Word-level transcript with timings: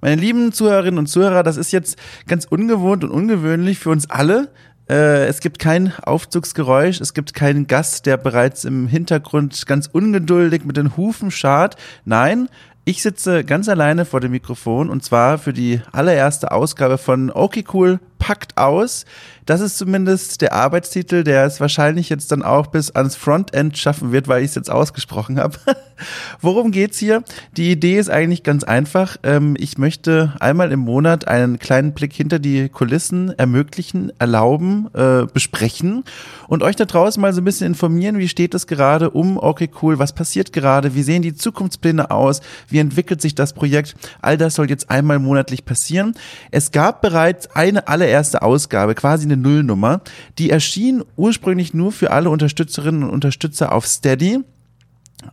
Meine 0.00 0.20
lieben 0.20 0.52
Zuhörerinnen 0.52 0.98
und 0.98 1.06
Zuhörer, 1.06 1.42
das 1.42 1.56
ist 1.56 1.72
jetzt 1.72 1.98
ganz 2.26 2.46
ungewohnt 2.46 3.04
und 3.04 3.10
ungewöhnlich 3.10 3.78
für 3.78 3.90
uns 3.90 4.08
alle. 4.08 4.48
Äh, 4.88 5.26
es 5.26 5.40
gibt 5.40 5.58
kein 5.58 5.92
Aufzugsgeräusch, 6.02 7.00
es 7.00 7.12
gibt 7.12 7.34
keinen 7.34 7.66
Gast, 7.66 8.06
der 8.06 8.16
bereits 8.16 8.64
im 8.64 8.88
Hintergrund 8.88 9.66
ganz 9.66 9.88
ungeduldig 9.92 10.64
mit 10.64 10.76
den 10.76 10.96
Hufen 10.96 11.30
schart. 11.30 11.76
Nein, 12.04 12.48
ich 12.84 13.02
sitze 13.02 13.44
ganz 13.44 13.68
alleine 13.68 14.04
vor 14.04 14.20
dem 14.20 14.32
Mikrofon 14.32 14.88
und 14.88 15.04
zwar 15.04 15.38
für 15.38 15.52
die 15.52 15.80
allererste 15.92 16.50
Ausgabe 16.50 16.98
von 16.98 17.30
Okay 17.30 17.64
Cool 17.72 18.00
packt 18.20 18.56
aus. 18.56 19.06
Das 19.46 19.60
ist 19.60 19.78
zumindest 19.78 20.42
der 20.42 20.52
Arbeitstitel, 20.52 21.24
der 21.24 21.44
es 21.44 21.58
wahrscheinlich 21.58 22.08
jetzt 22.08 22.30
dann 22.30 22.44
auch 22.44 22.68
bis 22.68 22.92
ans 22.92 23.16
Frontend 23.16 23.76
schaffen 23.76 24.12
wird, 24.12 24.28
weil 24.28 24.44
ich 24.44 24.50
es 24.50 24.54
jetzt 24.54 24.70
ausgesprochen 24.70 25.40
habe. 25.40 25.58
Worum 26.40 26.70
geht's 26.70 26.98
hier? 26.98 27.24
Die 27.56 27.72
Idee 27.72 27.98
ist 27.98 28.10
eigentlich 28.10 28.44
ganz 28.44 28.62
einfach. 28.62 29.16
Ähm, 29.24 29.56
ich 29.58 29.76
möchte 29.76 30.34
einmal 30.38 30.70
im 30.70 30.78
Monat 30.78 31.26
einen 31.26 31.58
kleinen 31.58 31.94
Blick 31.94 32.12
hinter 32.12 32.38
die 32.38 32.68
Kulissen 32.68 33.36
ermöglichen, 33.38 34.12
erlauben, 34.20 34.88
äh, 34.94 35.26
besprechen 35.26 36.04
und 36.46 36.62
euch 36.62 36.76
da 36.76 36.84
draußen 36.84 37.20
mal 37.20 37.32
so 37.32 37.40
ein 37.40 37.44
bisschen 37.44 37.66
informieren, 37.66 38.18
wie 38.18 38.28
steht 38.28 38.54
es 38.54 38.68
gerade 38.68 39.10
um 39.10 39.36
Okay 39.36 39.68
Cool, 39.82 39.98
was 39.98 40.12
passiert 40.12 40.52
gerade, 40.52 40.94
wie 40.94 41.02
sehen 41.02 41.22
die 41.22 41.34
Zukunftspläne 41.34 42.12
aus, 42.12 42.40
wie 42.68 42.78
entwickelt 42.78 43.20
sich 43.20 43.34
das 43.34 43.52
Projekt. 43.52 43.96
All 44.22 44.36
das 44.36 44.54
soll 44.54 44.70
jetzt 44.70 44.90
einmal 44.90 45.18
monatlich 45.18 45.64
passieren. 45.64 46.14
Es 46.52 46.70
gab 46.70 47.02
bereits 47.02 47.54
eine 47.56 47.88
allererste 47.88 48.09
Ausgabe, 48.42 48.94
quasi 48.94 49.24
eine 49.24 49.36
Nullnummer. 49.36 50.02
Die 50.38 50.50
erschien 50.50 51.02
ursprünglich 51.16 51.74
nur 51.74 51.92
für 51.92 52.10
alle 52.10 52.30
Unterstützerinnen 52.30 53.04
und 53.04 53.10
Unterstützer 53.10 53.72
auf 53.72 53.86
Steady. 53.86 54.40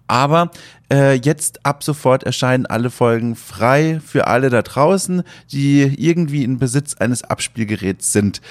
Aber 0.07 0.51
äh, 0.91 1.13
jetzt 1.13 1.65
ab 1.65 1.83
sofort 1.83 2.23
erscheinen 2.23 2.65
alle 2.65 2.89
Folgen 2.89 3.35
frei 3.35 4.01
für 4.05 4.27
alle 4.27 4.49
da 4.49 4.61
draußen, 4.61 5.23
die 5.51 5.81
irgendwie 5.81 6.43
in 6.43 6.59
Besitz 6.59 6.95
eines 6.95 7.23
Abspielgeräts 7.23 8.11
sind. 8.11 8.41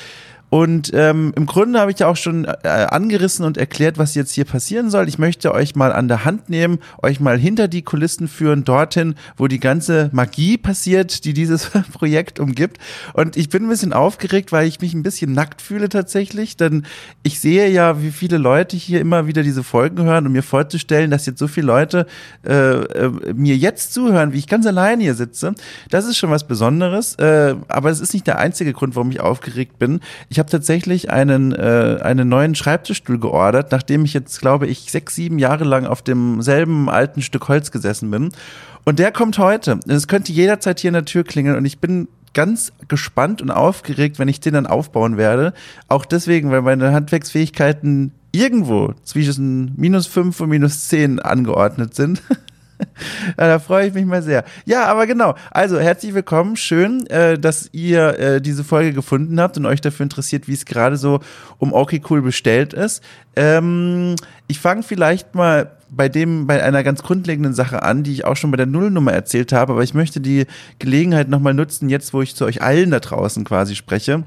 Und 0.48 0.92
ähm, 0.94 1.33
im 1.36 1.47
Grunde 1.47 1.80
habe 1.80 1.91
ich 1.91 1.98
ja 1.98 2.06
auch 2.06 2.16
schon 2.16 2.44
äh, 2.44 2.69
angerissen 2.69 3.44
und 3.44 3.56
erklärt, 3.56 3.98
was 3.98 4.14
jetzt 4.14 4.33
hier 4.33 4.44
passieren 4.44 4.91
soll. 4.91 5.08
Ich 5.08 5.19
möchte 5.19 5.52
euch 5.52 5.75
mal 5.75 5.92
an 5.92 6.06
der 6.06 6.25
Hand 6.25 6.48
nehmen, 6.48 6.78
euch 7.02 7.19
mal 7.19 7.36
hinter 7.36 7.66
die 7.66 7.83
Kulissen 7.83 8.28
führen, 8.28 8.64
dorthin, 8.64 9.17
wo 9.36 9.48
die 9.48 9.58
ganze 9.58 10.08
Magie 10.12 10.56
passiert, 10.56 11.24
die 11.24 11.33
dieses 11.33 11.70
Projekt 11.92 12.39
umgibt. 12.39 12.78
Und 13.12 13.36
ich 13.36 13.48
bin 13.48 13.64
ein 13.64 13.69
bisschen 13.69 13.92
aufgeregt, 13.92 14.52
weil 14.52 14.69
ich 14.69 14.80
mich 14.80 14.94
ein 14.94 15.02
bisschen 15.02 15.33
nackt 15.33 15.61
fühle 15.61 15.89
tatsächlich, 15.89 16.56
denn 16.56 16.86
ich 17.24 17.41
sehe 17.41 17.69
ja, 17.69 18.00
wie 18.00 18.12
viele 18.12 18.39
Leute 18.39 18.77
hier 18.77 19.00
immer 19.00 19.27
wieder 19.27 19.42
diese 19.42 19.64
Folgen 19.64 20.05
hören, 20.05 20.27
um 20.27 20.33
mir 20.33 20.44
vorzustellen, 20.44 21.11
dass 21.11 21.27
jetzt 21.27 21.41
so 21.41 21.48
viele 21.48 21.67
Leute 21.67 22.06
äh, 22.47 22.52
äh, 22.52 23.34
mir 23.34 23.56
jetzt 23.56 23.92
zuhören, 23.92 24.33
wie 24.33 24.39
ich 24.39 24.47
ganz 24.47 24.64
alleine 24.67 25.02
hier 25.02 25.14
sitze. 25.14 25.55
Das 25.91 26.06
ist 26.06 26.19
schon 26.19 26.30
was 26.30 26.47
Besonderes, 26.47 27.17
äh, 27.17 27.56
aber 27.67 27.91
es 27.91 28.00
ist 28.00 28.14
nicht 28.14 28.28
der 28.28 28.39
einzige 28.39 28.72
Grund, 28.72 28.94
warum 28.94 29.11
ich 29.11 29.20
aufgeregt 29.20 29.78
bin. 29.80 30.00
Ich 30.28 30.36
ich 30.37 30.39
habe 30.39 30.51
tatsächlich 30.51 31.11
einen, 31.11 31.53
äh, 31.53 31.98
einen 32.03 32.29
neuen 32.29 32.55
Schreibtischstuhl 32.55 33.19
geordert, 33.19 33.73
nachdem 33.73 34.05
ich 34.05 34.12
jetzt, 34.12 34.39
glaube 34.39 34.67
ich, 34.67 34.92
sechs, 34.92 35.15
sieben 35.15 35.39
Jahre 35.39 35.65
lang 35.65 35.87
auf 35.87 36.03
demselben 36.03 36.91
alten 36.91 37.23
Stück 37.23 37.48
Holz 37.48 37.70
gesessen 37.70 38.11
bin. 38.11 38.33
Und 38.84 38.98
der 38.98 39.12
kommt 39.12 39.39
heute. 39.39 39.81
Es 39.89 40.09
könnte 40.09 40.33
jederzeit 40.33 40.79
hier 40.79 40.89
in 40.89 40.95
der 40.95 41.07
Tür 41.07 41.25
klingeln 41.25 41.57
und 41.57 41.64
ich 41.64 41.79
bin 41.79 42.09
ganz 42.34 42.75
gespannt 42.87 43.41
und 43.41 43.51
aufgeregt, 43.51 44.19
wenn 44.19 44.29
ich 44.29 44.39
den 44.39 44.53
dann 44.53 44.67
aufbauen 44.67 45.17
werde. 45.17 45.55
Auch 45.89 46.05
deswegen, 46.05 46.51
weil 46.51 46.61
meine 46.61 46.92
Handwerksfähigkeiten 46.92 48.12
irgendwo 48.31 48.92
zwischen 49.05 49.73
minus 49.77 50.07
fünf 50.07 50.39
und 50.42 50.51
minus 50.51 50.87
zehn 50.89 51.19
angeordnet 51.19 51.95
sind. 51.95 52.20
ja, 53.38 53.46
da 53.48 53.58
freue 53.58 53.88
ich 53.88 53.94
mich 53.94 54.05
mal 54.05 54.22
sehr. 54.22 54.44
Ja, 54.64 54.86
aber 54.86 55.06
genau. 55.06 55.34
Also 55.50 55.78
herzlich 55.78 56.14
willkommen. 56.14 56.56
Schön, 56.56 57.06
äh, 57.06 57.38
dass 57.38 57.68
ihr 57.72 58.18
äh, 58.18 58.41
diese 58.41 58.64
Folge 58.64 58.92
gefunden 58.92 59.41
habt 59.41 59.56
und 59.56 59.66
euch 59.66 59.80
dafür 59.80 60.05
interessiert, 60.05 60.48
wie 60.48 60.55
es 60.55 60.64
gerade 60.64 60.96
so 60.96 61.20
um 61.58 61.72
Okay 61.72 62.02
Cool 62.08 62.22
bestellt 62.22 62.72
ist. 62.72 63.02
Ähm, 63.34 64.17
ich 64.46 64.61
fange 64.61 64.83
vielleicht 64.83 65.34
mal 65.34 65.73
bei 65.89 66.08
dem, 66.08 66.46
bei 66.46 66.62
einer 66.62 66.83
ganz 66.83 67.02
grundlegenden 67.02 67.55
Sache 67.55 67.83
an, 67.83 68.02
die 68.02 68.12
ich 68.12 68.24
auch 68.24 68.36
schon 68.36 68.51
bei 68.51 68.56
der 68.56 68.67
Nullnummer 68.67 69.12
erzählt 69.12 69.52
habe, 69.52 69.72
aber 69.72 69.83
ich 69.83 69.95
möchte 69.95 70.20
die 70.20 70.46
Gelegenheit 70.78 71.28
nochmal 71.28 71.55
nutzen, 71.55 71.89
jetzt 71.89 72.12
wo 72.12 72.22
ich 72.22 72.34
zu 72.34 72.45
euch 72.45 72.62
allen 72.62 72.90
da 72.90 73.01
draußen 73.01 73.45
quasi 73.45 73.77
spreche. 73.77 74.24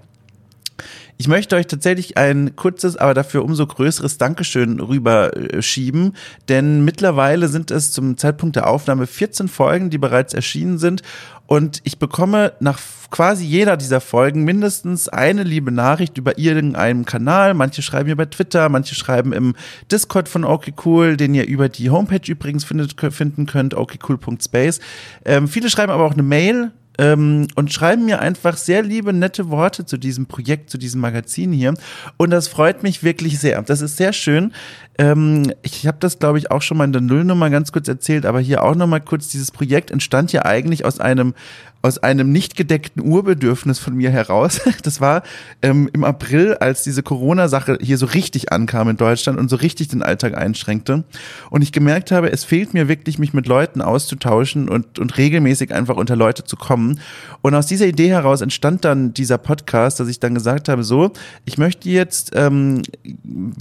Ich 1.17 1.28
möchte 1.28 1.56
euch 1.56 1.67
tatsächlich 1.67 2.17
ein 2.17 2.56
kurzes, 2.56 2.95
aber 2.97 3.13
dafür 3.13 3.44
umso 3.44 3.67
größeres 3.67 4.17
Dankeschön 4.17 4.79
rüberschieben, 4.79 6.16
denn 6.47 6.85
mittlerweile 6.85 7.47
sind 7.47 7.72
es 7.72 7.91
zum 7.91 8.17
Zeitpunkt 8.17 8.56
der 8.56 8.67
Aufnahme 8.67 9.07
14 9.07 9.47
Folgen, 9.47 9.89
die 9.89 9.97
bereits 9.97 10.34
erschienen 10.34 10.78
sind 10.78 11.03
und 11.50 11.81
ich 11.84 11.97
bekomme 11.97 12.53
nach 12.59 12.79
quasi 13.09 13.44
jeder 13.44 13.75
dieser 13.75 14.01
Folgen 14.01 14.44
mindestens 14.44 15.09
eine 15.09 15.41
liebe 15.41 15.72
Nachricht 15.72 16.16
über 16.19 16.38
irgendeinen 16.38 17.06
Kanal. 17.06 17.56
Manche 17.56 17.81
schreiben 17.81 18.07
mir 18.07 18.16
bei 18.16 18.28
Twitter, 18.28 18.69
manche 18.69 18.94
schreiben 18.94 19.34
im 19.34 19.56
Discord 19.91 20.29
von 20.29 20.44
OkCool, 20.44 21.18
den 21.18 21.34
ihr 21.34 21.47
über 21.47 21.68
die 21.68 21.89
Homepage 21.89 22.31
übrigens 22.31 22.66
findet, 22.66 22.94
finden 23.12 23.47
könnt, 23.47 23.73
okcool.space. 23.73 24.79
Ähm, 25.25 25.47
viele 25.47 25.72
schreiben 25.72 25.91
aber 25.91 26.03
auch 26.03 26.13
eine 26.13 26.22
Mail 26.22 26.72
ähm, 27.00 27.48
und 27.56 27.72
schreiben 27.72 28.04
mir 28.04 28.20
einfach 28.20 28.58
sehr 28.58 28.84
liebe, 28.84 29.14
nette 29.14 29.50
Worte 29.50 29.86
zu 29.86 29.98
diesem 29.98 30.26
Projekt, 30.26 30.70
zu 30.70 30.78
diesem 30.78 31.00
Magazin 31.00 31.54
hier. 31.54 31.74
Und 32.18 32.30
das 32.30 32.50
freut 32.50 32.84
mich 32.84 33.04
wirklich 33.04 33.40
sehr. 33.40 33.62
Das 33.62 33.80
ist 33.80 33.96
sehr 33.96 34.12
schön. 34.12 34.52
Ähm, 34.98 35.54
ich 35.62 35.88
habe 35.88 35.98
das, 36.02 36.20
glaube 36.20 36.40
ich, 36.40 36.52
auch 36.52 36.62
schon 36.62 36.78
mal 36.78 36.84
in 36.84 36.92
der 36.92 37.02
Nullnummer 37.02 37.50
ganz 37.50 37.72
kurz 37.72 37.88
erzählt, 37.88 38.26
aber 38.26 38.42
hier 38.42 38.64
auch 38.64 38.76
noch 38.76 38.86
mal 38.86 39.00
kurz. 39.00 39.30
Dieses 39.30 39.50
Projekt 39.50 39.92
entstand 39.92 40.34
ja 40.34 40.44
eigentlich 40.44 40.84
aus 40.84 41.00
einem 41.00 41.34
aus 41.81 41.97
einem 41.97 42.31
nicht 42.31 42.56
gedeckten 42.56 43.01
Urbedürfnis 43.06 43.79
von 43.79 43.95
mir 43.95 44.09
heraus. 44.09 44.62
Das 44.84 45.01
war 45.01 45.23
ähm, 45.62 45.90
im 45.94 46.03
April, 46.03 46.56
als 46.56 46.84
diese 46.84 47.03
Corona-Sache 47.03 47.78
hier 47.81 47.97
so 47.97 48.06
richtig 48.06 48.51
ankam 48.51 48.90
in 48.90 48.97
Deutschland 48.97 49.38
und 49.38 49.50
so 49.50 49.57
richtig 49.57 49.89
den 49.89 50.01
Alltag 50.01 50.35
einschränkte. 50.38 51.03
Und 51.50 51.62
ich 51.62 51.72
gemerkt 51.72 52.12
habe, 52.12 52.31
es 52.31 52.44
fehlt 52.44 52.73
mir 52.73 52.88
wirklich, 52.88 53.19
mich 53.19 53.34
mit 53.34 53.45
Leuten 53.45 53.81
auszutauschen 53.81 54.69
und, 54.69 54.97
und 54.97 55.18
regelmäßig 55.18 55.73
einfach 55.73 55.97
unter 55.97 56.16
Leute 56.16 56.44
zu 56.44 56.56
kommen. 56.56 57.00
Und 57.41 57.56
aus 57.56 57.68
dieser 57.68 57.88
Idee 57.88 58.09
heraus 58.09 58.41
entstand 58.41 58.85
dann 58.85 59.13
dieser 59.13 59.38
Podcast, 59.38 60.00
dass 60.00 60.07
ich 60.07 60.19
dann 60.19 60.34
gesagt 60.34 60.69
habe, 60.69 60.84
so, 60.84 61.12
ich 61.45 61.57
möchte 61.57 61.89
jetzt 61.89 62.31
ähm, 62.35 62.81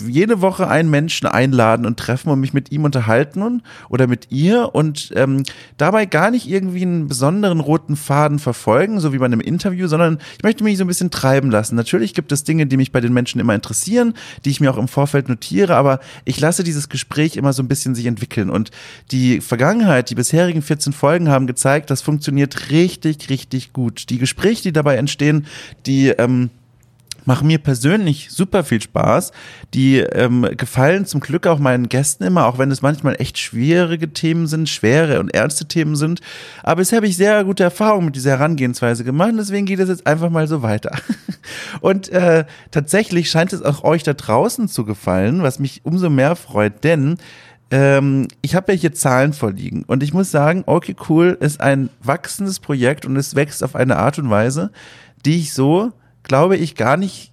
jede 0.06 0.40
Woche 0.40 0.68
einen 0.68 0.90
Menschen 0.90 1.26
einladen 1.26 1.84
und 1.84 1.98
treffen 1.98 2.30
und 2.30 2.40
mich 2.40 2.54
mit 2.54 2.70
ihm 2.70 2.84
unterhalten 2.84 3.62
oder 3.88 4.06
mit 4.06 4.30
ihr 4.30 4.74
und 4.74 5.12
ähm, 5.16 5.42
dabei 5.76 6.06
gar 6.06 6.30
nicht 6.30 6.48
irgendwie 6.48 6.82
einen 6.82 7.08
besonderen 7.08 7.60
roten 7.60 7.96
Faden 8.08 8.38
verfolgen, 8.38 9.00
so 9.00 9.12
wie 9.12 9.18
bei 9.18 9.26
einem 9.26 9.42
Interview, 9.42 9.86
sondern 9.86 10.16
ich 10.38 10.42
möchte 10.42 10.64
mich 10.64 10.78
so 10.78 10.84
ein 10.84 10.86
bisschen 10.86 11.10
treiben 11.10 11.50
lassen. 11.50 11.76
Natürlich 11.76 12.14
gibt 12.14 12.32
es 12.32 12.42
Dinge, 12.42 12.66
die 12.66 12.78
mich 12.78 12.90
bei 12.90 13.02
den 13.02 13.12
Menschen 13.12 13.38
immer 13.38 13.54
interessieren, 13.54 14.14
die 14.46 14.50
ich 14.50 14.60
mir 14.60 14.70
auch 14.70 14.78
im 14.78 14.88
Vorfeld 14.88 15.28
notiere, 15.28 15.76
aber 15.76 16.00
ich 16.24 16.40
lasse 16.40 16.64
dieses 16.64 16.88
Gespräch 16.88 17.36
immer 17.36 17.52
so 17.52 17.62
ein 17.62 17.68
bisschen 17.68 17.94
sich 17.94 18.06
entwickeln. 18.06 18.48
Und 18.48 18.70
die 19.10 19.42
Vergangenheit, 19.42 20.08
die 20.08 20.14
bisherigen 20.14 20.62
14 20.62 20.94
Folgen 20.94 21.28
haben 21.28 21.46
gezeigt, 21.46 21.90
das 21.90 22.00
funktioniert 22.00 22.70
richtig, 22.70 23.28
richtig 23.28 23.74
gut. 23.74 24.08
Die 24.08 24.16
Gespräche, 24.16 24.62
die 24.62 24.72
dabei 24.72 24.96
entstehen, 24.96 25.44
die 25.84 26.08
ähm, 26.08 26.48
machen 27.28 27.46
mir 27.46 27.58
persönlich 27.58 28.30
super 28.30 28.64
viel 28.64 28.80
Spaß. 28.80 29.32
Die 29.74 29.98
ähm, 29.98 30.48
gefallen 30.56 31.04
zum 31.04 31.20
Glück 31.20 31.46
auch 31.46 31.58
meinen 31.58 31.90
Gästen 31.90 32.24
immer, 32.24 32.46
auch 32.46 32.56
wenn 32.56 32.70
es 32.70 32.80
manchmal 32.80 33.20
echt 33.20 33.38
schwierige 33.38 34.12
Themen 34.12 34.46
sind, 34.46 34.68
schwere 34.68 35.20
und 35.20 35.34
ernste 35.34 35.66
Themen 35.66 35.94
sind. 35.94 36.22
Aber 36.62 36.76
bisher 36.76 36.96
habe 36.96 37.06
ich 37.06 37.18
sehr 37.18 37.44
gute 37.44 37.62
Erfahrungen 37.62 38.06
mit 38.06 38.16
dieser 38.16 38.30
Herangehensweise 38.30 39.04
gemacht. 39.04 39.32
Deswegen 39.38 39.66
geht 39.66 39.78
es 39.78 39.90
jetzt 39.90 40.06
einfach 40.06 40.30
mal 40.30 40.48
so 40.48 40.62
weiter. 40.62 40.96
Und 41.80 42.08
äh, 42.08 42.46
tatsächlich 42.70 43.30
scheint 43.30 43.52
es 43.52 43.62
auch 43.62 43.84
euch 43.84 44.02
da 44.02 44.14
draußen 44.14 44.66
zu 44.66 44.86
gefallen, 44.86 45.42
was 45.42 45.58
mich 45.58 45.82
umso 45.84 46.08
mehr 46.08 46.34
freut, 46.34 46.82
denn 46.82 47.18
ähm, 47.70 48.28
ich 48.40 48.54
habe 48.54 48.72
ja 48.72 48.78
hier 48.78 48.92
Zahlen 48.94 49.34
vorliegen 49.34 49.84
und 49.86 50.02
ich 50.02 50.14
muss 50.14 50.30
sagen, 50.30 50.62
okay, 50.64 50.96
cool 51.08 51.36
ist 51.38 51.60
ein 51.60 51.90
wachsendes 52.02 52.60
Projekt 52.60 53.04
und 53.04 53.16
es 53.16 53.34
wächst 53.34 53.62
auf 53.62 53.74
eine 53.74 53.96
Art 53.98 54.18
und 54.18 54.30
Weise, 54.30 54.70
die 55.26 55.36
ich 55.36 55.52
so 55.52 55.92
glaube 56.22 56.56
ich, 56.56 56.74
gar 56.74 56.96
nicht 56.96 57.32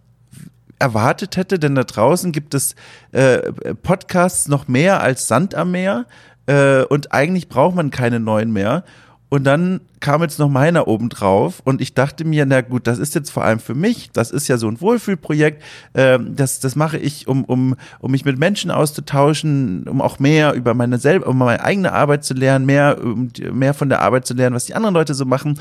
erwartet 0.79 1.37
hätte, 1.37 1.59
denn 1.59 1.75
da 1.75 1.83
draußen 1.83 2.31
gibt 2.31 2.53
es 2.53 2.75
äh, 3.11 3.51
Podcasts 3.75 4.47
noch 4.47 4.67
mehr 4.67 5.01
als 5.01 5.27
Sand 5.27 5.55
am 5.55 5.71
Meer 5.71 6.05
äh, 6.47 6.83
und 6.83 7.13
eigentlich 7.13 7.47
braucht 7.47 7.75
man 7.75 7.91
keine 7.91 8.19
neuen 8.19 8.51
mehr. 8.51 8.83
Und 9.27 9.43
dann 9.43 9.81
kam 9.99 10.21
jetzt 10.21 10.37
noch 10.37 10.49
meiner 10.49 10.87
oben 10.87 11.09
drauf 11.09 11.61
und 11.65 11.81
ich 11.81 11.93
dachte 11.95 12.23
mir, 12.23 12.45
na 12.45 12.61
gut, 12.61 12.85
das 12.85 12.99
ist 12.99 13.15
jetzt 13.15 13.31
vor 13.31 13.43
allem 13.43 13.59
für 13.59 13.73
mich, 13.73 14.11
das 14.13 14.29
ist 14.29 14.47
ja 14.47 14.57
so 14.57 14.67
ein 14.67 14.79
Wohlfühlprojekt, 14.79 15.63
ähm, 15.95 16.35
das, 16.35 16.59
das 16.59 16.75
mache 16.75 16.97
ich, 16.99 17.27
um, 17.27 17.43
um, 17.43 17.75
um 17.99 18.11
mich 18.11 18.23
mit 18.23 18.37
Menschen 18.37 18.69
auszutauschen, 18.69 19.87
um 19.89 19.99
auch 19.99 20.19
mehr 20.19 20.53
über 20.53 20.75
meine 20.75 20.99
selber, 20.99 21.27
um 21.27 21.39
meine 21.39 21.63
eigene 21.63 21.91
Arbeit 21.91 22.23
zu 22.23 22.35
lernen, 22.35 22.65
mehr, 22.65 22.99
um 23.03 23.31
mehr 23.51 23.73
von 23.73 23.89
der 23.89 24.01
Arbeit 24.01 24.27
zu 24.27 24.35
lernen, 24.35 24.55
was 24.55 24.65
die 24.65 24.75
anderen 24.75 24.93
Leute 24.93 25.15
so 25.15 25.25
machen. 25.25 25.59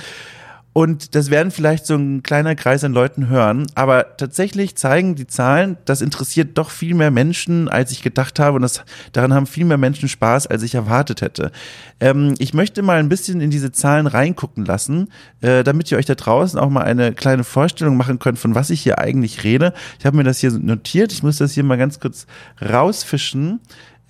Und 0.75 1.15
das 1.15 1.31
werden 1.31 1.53
vielleicht 1.53 1.87
so 1.87 1.95
ein 1.95 2.25
kleiner 2.25 2.57
Kreis 2.57 2.83
an 2.83 2.93
Leuten 2.93 3.29
hören. 3.29 3.69
Aber 3.77 4.17
tatsächlich 4.17 4.75
zeigen 4.75 5.15
die 5.15 5.29
Zahlen, 5.29 5.77
das 5.85 6.01
interessiert 6.03 6.59
doch 6.59 6.71
viel 6.71 6.95
mehr 6.95 7.13
Menschen, 7.13 7.69
als 7.69 7.93
ich 7.93 8.03
gedacht 8.03 8.41
habe. 8.41 8.57
Und 8.57 8.63
das, 8.63 8.85
daran 9.13 9.33
haben 9.33 9.47
viel 9.47 9.65
mehr 9.65 9.79
Menschen 9.79 10.09
Spaß, 10.09 10.49
als 10.49 10.65
ich 10.65 10.75
erwartet 10.75 11.23
hätte. 11.23 11.53
Ähm, 12.01 12.35
ich 12.39 12.55
möchte 12.55 12.83
mal 12.83 12.99
ein 12.99 13.09
bisschen 13.09 13.41
in 13.41 13.51
diese 13.51 13.71
Zahlen 13.71 14.09
reingucken 14.09 14.65
lassen, 14.65 15.13
äh, 15.43 15.63
damit 15.63 15.93
ihr 15.93 15.97
euch 15.97 16.07
da 16.07 16.17
draußen 16.17 16.59
auch 16.59 16.71
mal 16.71 16.83
eine 16.83 17.13
kleine 17.13 17.45
Vorstellung 17.45 17.97
machen 17.97 18.19
könnt, 18.19 18.41
von 18.41 18.57
was 18.57 18.71
ich 18.71 18.83
hier 18.83 18.99
eigentlich 18.99 19.45
rede. 19.45 19.75
Ich 20.01 20.07
habe 20.07 20.17
mir 20.17 20.25
das 20.25 20.41
hier 20.41 20.51
notiert. 20.51 21.13
Ich 21.13 21.23
muss 21.23 21.39
das 21.39 21.53
hier 21.53 21.63
mal 21.63 21.79
ganz 21.79 22.01
kurz 22.01 22.27
rausfischen. 22.61 23.61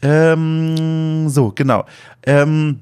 Ähm, 0.00 1.28
so, 1.28 1.52
genau. 1.54 1.84
Ähm, 2.22 2.80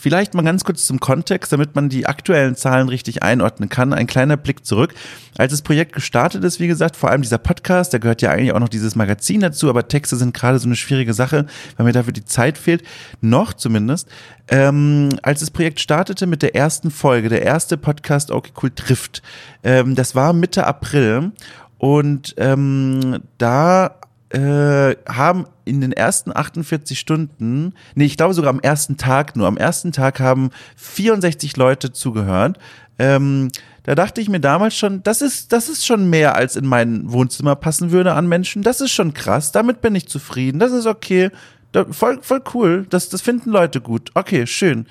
Vielleicht 0.00 0.32
mal 0.32 0.40
ganz 0.40 0.64
kurz 0.64 0.86
zum 0.86 0.98
Kontext, 0.98 1.52
damit 1.52 1.74
man 1.74 1.90
die 1.90 2.06
aktuellen 2.06 2.56
Zahlen 2.56 2.88
richtig 2.88 3.22
einordnen 3.22 3.68
kann. 3.68 3.92
Ein 3.92 4.06
kleiner 4.06 4.38
Blick 4.38 4.64
zurück. 4.64 4.94
Als 5.36 5.52
das 5.52 5.60
Projekt 5.60 5.92
gestartet 5.92 6.42
ist, 6.42 6.58
wie 6.58 6.68
gesagt, 6.68 6.96
vor 6.96 7.10
allem 7.10 7.20
dieser 7.20 7.36
Podcast, 7.36 7.92
da 7.92 7.98
gehört 7.98 8.22
ja 8.22 8.30
eigentlich 8.30 8.52
auch 8.52 8.60
noch 8.60 8.70
dieses 8.70 8.96
Magazin 8.96 9.40
dazu, 9.40 9.68
aber 9.68 9.88
Texte 9.88 10.16
sind 10.16 10.32
gerade 10.32 10.58
so 10.58 10.66
eine 10.66 10.76
schwierige 10.76 11.12
Sache, 11.12 11.44
weil 11.76 11.84
mir 11.84 11.92
dafür 11.92 12.14
die 12.14 12.24
Zeit 12.24 12.56
fehlt. 12.56 12.82
Noch 13.20 13.52
zumindest. 13.52 14.08
Ähm, 14.48 15.10
als 15.22 15.40
das 15.40 15.50
Projekt 15.50 15.80
startete 15.80 16.26
mit 16.26 16.40
der 16.40 16.56
ersten 16.56 16.90
Folge, 16.90 17.28
der 17.28 17.42
erste 17.42 17.76
Podcast 17.76 18.30
Okay 18.30 18.52
Cool 18.62 18.70
trifft, 18.70 19.20
ähm, 19.62 19.96
das 19.96 20.14
war 20.14 20.32
Mitte 20.32 20.66
April 20.66 21.32
und 21.76 22.34
ähm, 22.38 23.20
da 23.36 23.99
äh, 24.30 24.96
haben 25.08 25.46
in 25.64 25.80
den 25.80 25.92
ersten 25.92 26.34
48 26.34 26.98
Stunden, 26.98 27.74
nee, 27.94 28.04
ich 28.04 28.16
glaube 28.16 28.34
sogar 28.34 28.50
am 28.50 28.60
ersten 28.60 28.96
Tag 28.96 29.36
nur, 29.36 29.46
am 29.46 29.56
ersten 29.56 29.92
Tag 29.92 30.20
haben 30.20 30.50
64 30.76 31.56
Leute 31.56 31.92
zugehört. 31.92 32.58
Ähm, 32.98 33.50
da 33.82 33.94
dachte 33.94 34.20
ich 34.20 34.28
mir 34.28 34.40
damals 34.40 34.76
schon, 34.76 35.02
das 35.02 35.22
ist, 35.22 35.52
das 35.52 35.68
ist 35.68 35.86
schon 35.86 36.10
mehr, 36.10 36.36
als 36.36 36.54
in 36.54 36.66
mein 36.66 37.10
Wohnzimmer 37.10 37.56
passen 37.56 37.90
würde 37.90 38.12
an 38.12 38.28
Menschen. 38.28 38.62
Das 38.62 38.80
ist 38.80 38.92
schon 38.92 39.14
krass. 39.14 39.52
Damit 39.52 39.80
bin 39.80 39.94
ich 39.94 40.06
zufrieden. 40.06 40.58
Das 40.58 40.72
ist 40.72 40.86
okay. 40.86 41.30
Da, 41.72 41.86
voll, 41.90 42.18
voll 42.20 42.42
cool. 42.54 42.86
Das, 42.90 43.08
das 43.08 43.22
finden 43.22 43.50
Leute 43.50 43.80
gut. 43.80 44.10
Okay, 44.14 44.46
schön. 44.46 44.86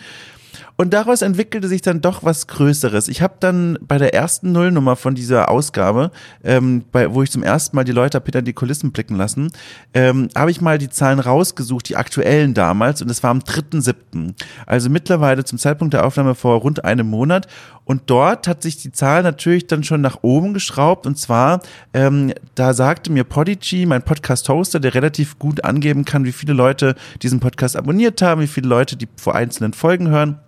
Und 0.77 0.93
daraus 0.93 1.21
entwickelte 1.21 1.67
sich 1.67 1.81
dann 1.81 2.01
doch 2.01 2.23
was 2.23 2.47
Größeres. 2.47 3.07
Ich 3.07 3.21
habe 3.21 3.35
dann 3.39 3.77
bei 3.81 3.97
der 3.97 4.13
ersten 4.13 4.51
Nullnummer 4.51 4.95
von 4.95 5.15
dieser 5.15 5.49
Ausgabe, 5.49 6.11
ähm, 6.43 6.83
bei, 6.91 7.13
wo 7.13 7.21
ich 7.23 7.31
zum 7.31 7.43
ersten 7.43 7.75
Mal 7.75 7.83
die 7.83 7.91
Leute 7.91 8.21
hinter 8.23 8.41
die 8.41 8.53
Kulissen 8.53 8.91
blicken 8.91 9.15
lassen, 9.15 9.51
ähm, 9.93 10.29
habe 10.35 10.51
ich 10.51 10.61
mal 10.61 10.77
die 10.77 10.89
Zahlen 10.89 11.19
rausgesucht, 11.19 11.89
die 11.89 11.97
aktuellen 11.97 12.53
damals, 12.53 13.01
und 13.01 13.09
es 13.09 13.23
war 13.23 13.31
am 13.31 13.39
3.7. 13.39 14.33
Also 14.65 14.89
mittlerweile 14.89 15.43
zum 15.43 15.57
Zeitpunkt 15.57 15.93
der 15.93 16.05
Aufnahme 16.05 16.35
vor 16.35 16.59
rund 16.59 16.85
einem 16.85 17.07
Monat. 17.07 17.47
Und 17.85 18.03
dort 18.05 18.47
hat 18.47 18.61
sich 18.61 18.77
die 18.77 18.91
Zahl 18.91 19.23
natürlich 19.23 19.65
dann 19.65 19.83
schon 19.83 20.01
nach 20.01 20.19
oben 20.21 20.53
geschraubt. 20.53 21.07
Und 21.07 21.17
zwar, 21.17 21.61
ähm, 21.93 22.33
da 22.53 22.73
sagte 22.73 23.11
mir 23.11 23.23
Podigy, 23.23 23.87
mein 23.87 24.03
Podcast-Hoster, 24.03 24.79
der 24.79 24.93
relativ 24.93 25.39
gut 25.39 25.63
angeben 25.63 26.05
kann, 26.05 26.23
wie 26.23 26.31
viele 26.31 26.53
Leute 26.53 26.95
diesen 27.23 27.39
Podcast 27.39 27.75
abonniert 27.75 28.21
haben, 28.21 28.41
wie 28.41 28.47
viele 28.47 28.67
Leute 28.67 28.95
die 28.95 29.07
vor 29.17 29.33
einzelnen 29.33 29.73
Folgen 29.73 30.09
hören. 30.09 30.39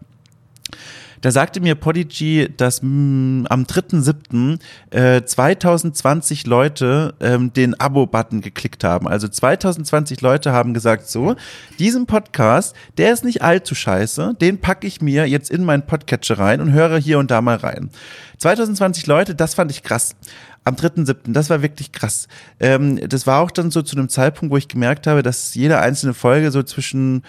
Da 1.22 1.30
sagte 1.30 1.62
mir 1.62 1.76
Podigy, 1.76 2.50
dass 2.58 2.82
mh, 2.82 2.90
mm, 2.90 3.48
am 3.50 3.64
3.7. 3.64 4.60
Äh, 4.90 5.24
2020 5.24 6.48
Leute 6.48 7.14
ähm, 7.20 7.54
den 7.54 7.80
Abo-Button 7.80 8.42
geklickt 8.42 8.84
haben. 8.84 9.08
Also 9.08 9.28
2020 9.28 10.22
Leute 10.22 10.52
haben 10.52 10.74
gesagt, 10.74 11.08
so, 11.08 11.36
diesen 11.78 12.08
Podcast, 12.08 12.76
der 12.98 13.14
ist 13.14 13.24
nicht 13.24 13.44
allzu 13.44 13.76
scheiße, 13.76 14.36
den 14.42 14.60
packe 14.60 14.88
ich 14.88 15.02
mir 15.02 15.28
jetzt 15.28 15.52
in 15.52 15.64
meinen 15.64 15.86
Podcatcher 15.86 16.40
rein 16.40 16.60
und 16.60 16.72
höre 16.72 16.98
hier 16.98 17.20
und 17.20 17.30
da 17.30 17.42
mal 17.42 17.58
rein. 17.58 17.92
2020 18.40 19.06
Leute, 19.06 19.36
das 19.36 19.54
fand 19.54 19.70
ich 19.70 19.84
krass 19.84 20.16
am 20.64 20.76
3.7., 20.76 21.34
das 21.34 21.50
war 21.50 21.62
wirklich 21.62 21.92
krass. 21.92 22.28
Ähm, 22.60 23.00
das 23.10 23.26
war 23.26 23.42
auch 23.42 23.52
dann 23.52 23.72
so 23.72 23.82
zu 23.82 23.96
einem 23.96 24.10
Zeitpunkt, 24.10 24.52
wo 24.52 24.58
ich 24.58 24.68
gemerkt 24.68 25.08
habe, 25.08 25.24
dass 25.24 25.56
jede 25.56 25.80
einzelne 25.80 26.14
Folge 26.14 26.52
so 26.52 26.62
zwischen 26.64 27.24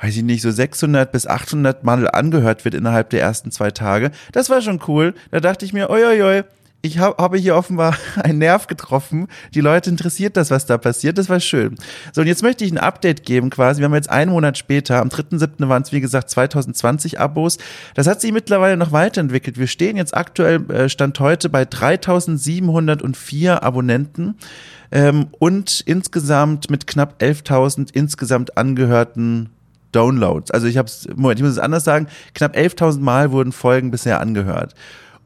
weiß 0.00 0.16
ich 0.16 0.22
nicht, 0.22 0.42
so 0.42 0.50
600 0.50 1.10
bis 1.10 1.26
800 1.26 1.84
Mal 1.84 2.08
angehört 2.10 2.64
wird 2.64 2.74
innerhalb 2.74 3.10
der 3.10 3.20
ersten 3.20 3.50
zwei 3.50 3.70
Tage. 3.70 4.10
Das 4.32 4.50
war 4.50 4.60
schon 4.62 4.80
cool. 4.88 5.14
Da 5.30 5.40
dachte 5.40 5.64
ich 5.64 5.72
mir, 5.72 5.90
oi, 5.90 6.04
oi, 6.04 6.22
oi, 6.22 6.44
ich 6.86 6.98
hab, 6.98 7.18
habe 7.18 7.36
hier 7.36 7.56
offenbar 7.56 7.96
einen 8.16 8.38
Nerv 8.38 8.66
getroffen. 8.66 9.28
Die 9.54 9.60
Leute 9.60 9.90
interessiert 9.90 10.36
das, 10.36 10.50
was 10.50 10.66
da 10.66 10.78
passiert. 10.78 11.18
Das 11.18 11.28
war 11.28 11.40
schön. 11.40 11.76
So, 12.12 12.20
und 12.20 12.26
jetzt 12.26 12.42
möchte 12.42 12.64
ich 12.64 12.72
ein 12.72 12.78
Update 12.78 13.24
geben 13.24 13.50
quasi. 13.50 13.80
Wir 13.80 13.86
haben 13.86 13.94
jetzt 13.94 14.10
einen 14.10 14.30
Monat 14.30 14.56
später. 14.56 15.00
Am 15.00 15.08
3.7. 15.08 15.68
waren 15.68 15.82
es, 15.82 15.92
wie 15.92 16.00
gesagt, 16.00 16.30
2020 16.30 17.20
Abos. 17.20 17.58
Das 17.94 18.06
hat 18.06 18.20
sich 18.20 18.32
mittlerweile 18.32 18.76
noch 18.76 18.92
weiterentwickelt. 18.92 19.58
Wir 19.58 19.66
stehen 19.66 19.96
jetzt 19.96 20.16
aktuell, 20.16 20.70
äh, 20.70 20.88
Stand 20.88 21.18
heute, 21.20 21.48
bei 21.48 21.64
3704 21.64 23.62
Abonnenten. 23.62 24.36
Ähm, 24.92 25.26
und 25.38 25.82
insgesamt 25.84 26.70
mit 26.70 26.86
knapp 26.86 27.20
11.000 27.20 27.88
insgesamt 27.92 28.56
angehörten 28.56 29.50
Downloads. 29.96 30.50
Also 30.50 30.66
ich 30.66 30.76
habe 30.76 30.86
es, 30.86 31.08
Moment, 31.16 31.38
ich 31.38 31.44
muss 31.44 31.52
es 31.52 31.58
anders 31.58 31.84
sagen, 31.84 32.06
knapp 32.34 32.54
11.000 32.54 33.00
Mal 33.00 33.32
wurden 33.32 33.52
Folgen 33.52 33.90
bisher 33.90 34.20
angehört. 34.20 34.74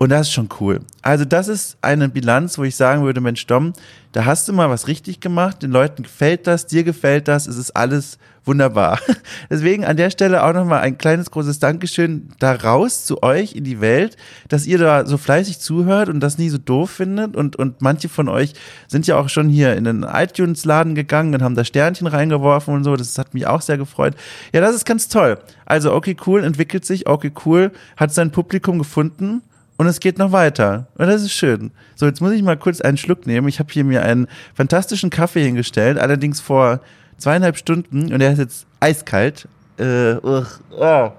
Und 0.02 0.08
das 0.08 0.29
ist 0.29 0.32
schon 0.32 0.49
cool. 0.61 0.81
Also 1.02 1.26
das 1.26 1.47
ist 1.49 1.76
eine 1.82 2.08
Bilanz, 2.08 2.56
wo 2.56 2.64
ich 2.64 2.75
sagen 2.75 3.02
würde, 3.02 3.20
Mensch, 3.20 3.47
Dom, 3.47 3.75
da 4.12 4.25
hast 4.25 4.49
du 4.49 4.55
mal 4.55 4.70
was 4.70 4.88
richtig 4.88 5.20
gemacht, 5.20 5.62
den 5.62 5.73
Leuten 5.73 6.05
gefällt 6.05 6.47
das, 6.47 6.67
dir 6.67 6.85
gefällt 6.85 7.29
das, 7.29 7.47
es 7.47 7.58
ist 7.58 7.73
alles 7.73 8.17
wunderbar. 8.47 8.99
Deswegen 9.50 9.85
an 9.85 9.99
der 9.99 10.08
Stelle 10.08 10.43
auch 10.43 10.55
nochmal 10.55 10.81
ein 10.81 10.97
kleines 10.97 11.31
großes 11.31 11.58
Dankeschön 11.58 12.31
da 12.38 12.55
raus 12.55 13.05
zu 13.05 13.23
euch 13.23 13.55
in 13.55 13.64
die 13.64 13.82
Welt, 13.82 14.17
dass 14.49 14.67
ihr 14.67 14.79
da 14.79 15.05
so 15.05 15.19
fleißig 15.19 15.58
zuhört 15.58 16.08
und 16.08 16.20
das 16.20 16.38
nie 16.38 16.49
so 16.49 16.56
doof 16.56 16.91
findet 16.93 17.37
und, 17.37 17.56
und 17.56 17.82
manche 17.82 18.08
von 18.08 18.31
euch 18.31 18.55
sind 18.88 19.06
ja 19.06 19.19
auch 19.19 19.29
schon 19.29 19.50
hier 19.50 19.76
in 19.76 19.85
den 19.85 20.05
iTunes-Laden 20.05 20.94
gegangen 20.94 21.35
und 21.35 21.43
haben 21.43 21.56
da 21.56 21.64
Sternchen 21.64 22.06
reingeworfen 22.06 22.73
und 22.73 22.85
so, 22.85 22.97
das 22.97 23.19
hat 23.19 23.35
mich 23.35 23.47
auch 23.47 23.61
sehr 23.61 23.76
gefreut. 23.76 24.14
Ja, 24.55 24.62
das 24.62 24.75
ist 24.75 24.87
ganz 24.87 25.08
toll. 25.08 25.38
Also 25.67 25.93
okay, 25.93 26.17
cool, 26.26 26.43
entwickelt 26.43 26.87
sich, 26.87 27.06
okay, 27.06 27.32
cool, 27.44 27.70
hat 27.99 28.14
sein 28.14 28.31
Publikum 28.31 28.79
gefunden 28.79 29.43
und 29.80 29.86
es 29.86 29.98
geht 29.98 30.18
noch 30.18 30.30
weiter. 30.30 30.88
Und 30.98 31.06
das 31.06 31.22
ist 31.22 31.32
schön. 31.32 31.70
So, 31.94 32.04
jetzt 32.04 32.20
muss 32.20 32.32
ich 32.32 32.42
mal 32.42 32.58
kurz 32.58 32.82
einen 32.82 32.98
Schluck 32.98 33.26
nehmen. 33.26 33.48
Ich 33.48 33.60
habe 33.60 33.72
hier 33.72 33.82
mir 33.82 34.02
einen 34.02 34.26
fantastischen 34.52 35.08
Kaffee 35.08 35.42
hingestellt, 35.42 35.98
allerdings 35.98 36.38
vor 36.38 36.80
zweieinhalb 37.16 37.56
Stunden 37.56 38.12
und 38.12 38.18
der 38.18 38.32
ist 38.32 38.38
jetzt 38.38 38.66
eiskalt. 38.78 39.48
Äh, 39.78 40.16
uh, 40.16 40.44
oh. 40.72 41.12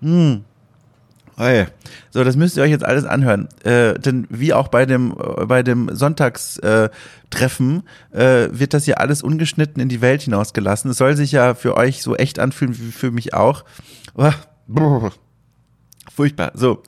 hm. 0.00 0.44
Hey. 1.36 1.68
So, 2.10 2.24
das 2.24 2.34
müsst 2.34 2.56
ihr 2.56 2.64
euch 2.64 2.72
jetzt 2.72 2.84
alles 2.84 3.04
anhören. 3.04 3.46
Äh, 3.62 3.94
denn 4.00 4.26
wie 4.30 4.52
auch 4.52 4.66
bei 4.66 4.84
dem, 4.84 5.14
bei 5.46 5.62
dem 5.62 5.94
Sonntagstreffen 5.94 7.84
äh, 8.10 8.48
wird 8.50 8.74
das 8.74 8.84
hier 8.84 8.98
alles 8.98 9.22
ungeschnitten 9.22 9.80
in 9.80 9.88
die 9.88 10.00
Welt 10.00 10.22
hinausgelassen. 10.22 10.90
Es 10.90 10.98
soll 10.98 11.14
sich 11.14 11.30
ja 11.30 11.54
für 11.54 11.76
euch 11.76 12.02
so 12.02 12.16
echt 12.16 12.40
anfühlen 12.40 12.76
wie 12.76 12.90
für 12.90 13.12
mich 13.12 13.32
auch. 13.32 13.64
Oh, 14.16 15.10
furchtbar. 16.12 16.50
So, 16.54 16.82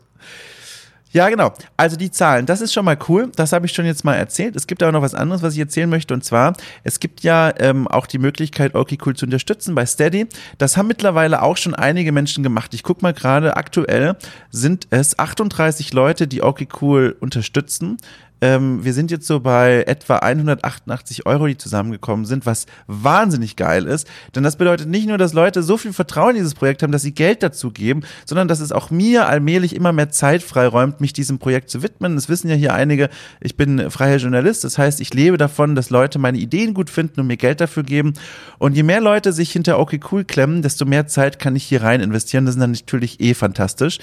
ja, 1.12 1.29
genau. 1.29 1.53
Also 1.76 1.96
die 1.96 2.10
Zahlen, 2.10 2.46
das 2.46 2.63
ist 2.63 2.72
schon 2.72 2.87
mal 2.87 2.96
cool. 3.08 3.31
Das 3.37 3.53
habe 3.53 3.67
ich 3.67 3.72
schon 3.72 3.84
jetzt 3.84 4.05
mal 4.05 4.15
erzählt. 4.15 4.56
Es 4.56 4.67
gibt 4.67 4.82
aber 4.82 4.93
noch 4.93 5.03
was 5.03 5.15
anderes, 5.15 5.43
was 5.43 5.53
ich 5.53 5.60
erzählen 5.60 5.89
möchte. 5.89 6.15
Und 6.15 6.25
zwar, 6.25 6.55
es 6.84 7.01
gibt 7.01 7.20
ja 7.22 7.53
ähm, 7.58 7.87
auch 7.87 8.06
die 8.06 8.19
Möglichkeit, 8.19 8.75
okay 8.75 8.96
cool 9.05 9.15
zu 9.15 9.27
unterstützen 9.27 9.75
bei 9.75 9.84
Steady. 9.84 10.27
Das 10.56 10.77
haben 10.79 10.89
mittlerweile 10.89 11.43
auch 11.43 11.58
schon 11.58 11.75
einige 11.75 12.13
Menschen 12.13 12.43
gemacht. 12.43 12.72
Ich 12.72 12.82
gucke 12.82 13.03
mal 13.03 13.13
gerade, 13.13 13.56
aktuell 13.56 14.17
sind 14.51 14.87
es 14.91 15.19
38 15.19 15.93
Leute, 15.93 16.27
die 16.27 16.43
okay 16.43 16.69
cool 16.81 17.15
unterstützen. 17.20 17.98
Ähm, 18.43 18.84
wir 18.84 18.93
sind 18.93 19.13
jetzt 19.13 19.27
so 19.27 19.39
bei 19.39 19.84
etwa 19.87 20.17
188 20.17 21.27
Euro, 21.27 21.46
die 21.46 21.56
zusammengekommen 21.56 22.27
sind, 22.27 22.44
was 22.44 22.67
wahnsinnig 22.89 23.55
geil 23.55 23.87
ist. 23.87 24.08
Denn 24.34 24.43
das 24.43 24.56
bedeutet 24.56 24.89
nicht 24.89 25.06
nur, 25.06 25.17
dass 25.17 25.32
Leute 25.32 25.63
so 25.63 25.77
viel 25.77 25.93
Vertrauen 25.93 26.31
in 26.31 26.39
dieses 26.39 26.55
Projekt 26.55 26.82
haben, 26.82 26.91
dass 26.91 27.03
sie 27.03 27.15
Geld 27.15 27.44
dazu 27.44 27.70
geben, 27.70 28.03
sondern 28.27 28.49
dass 28.49 28.58
es 28.58 28.72
auch 28.72 28.91
mir 28.91 29.29
allmählich 29.29 29.77
immer 29.77 29.93
mehr 29.93 30.11
Zeit 30.11 30.43
freiräumt, 30.43 31.01
mich 31.01 31.13
diesem 31.13 31.39
Projekt 31.39 31.70
zu 31.70 31.84
widmen. 31.84 32.17
Das 32.17 32.29
wissen 32.29 32.51
ja 32.51 32.56
hier 32.56 32.75
einige, 32.75 33.11
ich 33.41 33.56
bin 33.56 33.91
freier 33.91 34.17
Journalist. 34.17 34.65
Das 34.65 34.77
heißt, 34.77 35.01
ich 35.01 35.15
lebe 35.15 35.39
davon, 35.39 35.77
dass 35.77 35.91
Leute 35.91 36.19
meine 36.19 36.39
Ideen 36.39 36.75
gut 36.75 36.91
finden 36.91 37.20
und 37.20 37.29
mir 37.29 37.37
Geld 37.37 37.61
dafür 37.61 37.84
geben. 37.84 38.15
Und 38.58 38.75
je 38.75 38.82
mehr 38.82 39.01
Leute 39.01 39.32
sich 39.32 39.53
hinter 39.53 39.79
Okay 39.79 40.01
Cool 40.11 40.25
klemmen, 40.25 40.63
desto 40.63 40.84
mehr 40.84 41.06
Zeit 41.06 41.39
kann 41.39 41.55
ich 41.55 41.63
hier 41.63 41.82
rein 41.82 42.01
investieren. 42.01 42.44
Das 42.44 42.56
ist 42.56 42.61
dann 42.61 42.72
natürlich 42.72 43.20
eh 43.20 43.34
fantastisch. 43.34 44.01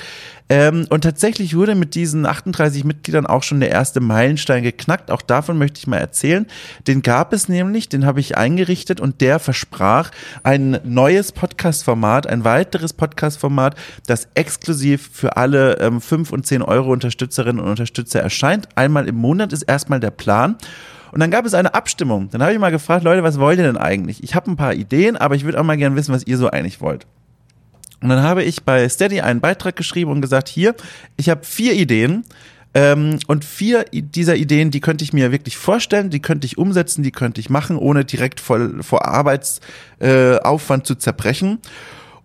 Ähm, 0.47 0.85
und 0.89 1.01
tatsächlich 1.03 1.55
wurde 1.55 1.75
mit 1.75 1.93
diesen 1.93 2.25
38 2.25 2.85
Mitgliedern 2.85 3.25
auch 3.25 3.43
schon 3.43 3.59
der 3.59 3.69
erste 3.69 3.99
Meilenstein 4.29 4.61
geknackt. 4.63 5.09
Auch 5.09 5.23
davon 5.23 5.57
möchte 5.57 5.79
ich 5.79 5.87
mal 5.87 5.97
erzählen. 5.97 6.45
Den 6.87 7.01
gab 7.01 7.33
es 7.33 7.49
nämlich, 7.49 7.89
den 7.89 8.05
habe 8.05 8.19
ich 8.19 8.37
eingerichtet 8.37 8.99
und 8.99 9.21
der 9.21 9.39
versprach 9.39 10.11
ein 10.43 10.79
neues 10.83 11.31
Podcast-Format, 11.31 12.27
ein 12.27 12.43
weiteres 12.43 12.93
Podcast-Format, 12.93 13.75
das 14.05 14.27
exklusiv 14.35 15.09
für 15.11 15.37
alle 15.37 15.79
ähm, 15.79 15.99
5 15.99 16.31
und 16.31 16.45
10 16.45 16.61
Euro 16.61 16.91
Unterstützerinnen 16.91 17.59
und 17.59 17.69
Unterstützer 17.69 18.21
erscheint. 18.21 18.69
Einmal 18.75 19.07
im 19.07 19.15
Monat 19.15 19.51
ist 19.51 19.63
erstmal 19.63 19.99
der 19.99 20.11
Plan. 20.11 20.57
Und 21.11 21.21
dann 21.21 21.31
gab 21.31 21.47
es 21.47 21.55
eine 21.55 21.73
Abstimmung. 21.73 22.29
Dann 22.29 22.43
habe 22.43 22.53
ich 22.53 22.59
mal 22.59 22.69
gefragt, 22.69 23.03
Leute, 23.03 23.23
was 23.23 23.39
wollt 23.39 23.57
ihr 23.57 23.65
denn 23.65 23.77
eigentlich? 23.77 24.23
Ich 24.23 24.35
habe 24.35 24.51
ein 24.51 24.57
paar 24.57 24.75
Ideen, 24.75 25.17
aber 25.17 25.33
ich 25.33 25.43
würde 25.43 25.59
auch 25.59 25.63
mal 25.63 25.77
gerne 25.77 25.95
wissen, 25.95 26.13
was 26.13 26.27
ihr 26.27 26.37
so 26.37 26.51
eigentlich 26.51 26.81
wollt. 26.81 27.07
Und 28.01 28.09
dann 28.09 28.21
habe 28.21 28.43
ich 28.43 28.63
bei 28.63 28.87
Steady 28.87 29.21
einen 29.21 29.41
Beitrag 29.41 29.75
geschrieben 29.75 30.11
und 30.11 30.21
gesagt, 30.21 30.49
hier, 30.49 30.75
ich 31.17 31.29
habe 31.29 31.43
vier 31.43 31.73
Ideen. 31.73 32.23
Ähm, 32.79 33.19
und 33.27 33.43
vier 33.43 33.83
dieser 33.91 34.37
Ideen, 34.37 34.71
die 34.71 34.79
könnte 34.79 35.03
ich 35.03 35.11
mir 35.11 35.33
wirklich 35.33 35.57
vorstellen, 35.57 36.09
die 36.09 36.21
könnte 36.21 36.45
ich 36.45 36.57
umsetzen, 36.57 37.03
die 37.03 37.11
könnte 37.11 37.41
ich 37.41 37.49
machen, 37.49 37.75
ohne 37.75 38.05
direkt 38.05 38.39
voll 38.39 38.81
vor 38.83 39.05
Arbeitsaufwand 39.05 40.83
äh, 40.83 40.87
zu 40.87 40.95
zerbrechen. 40.95 41.59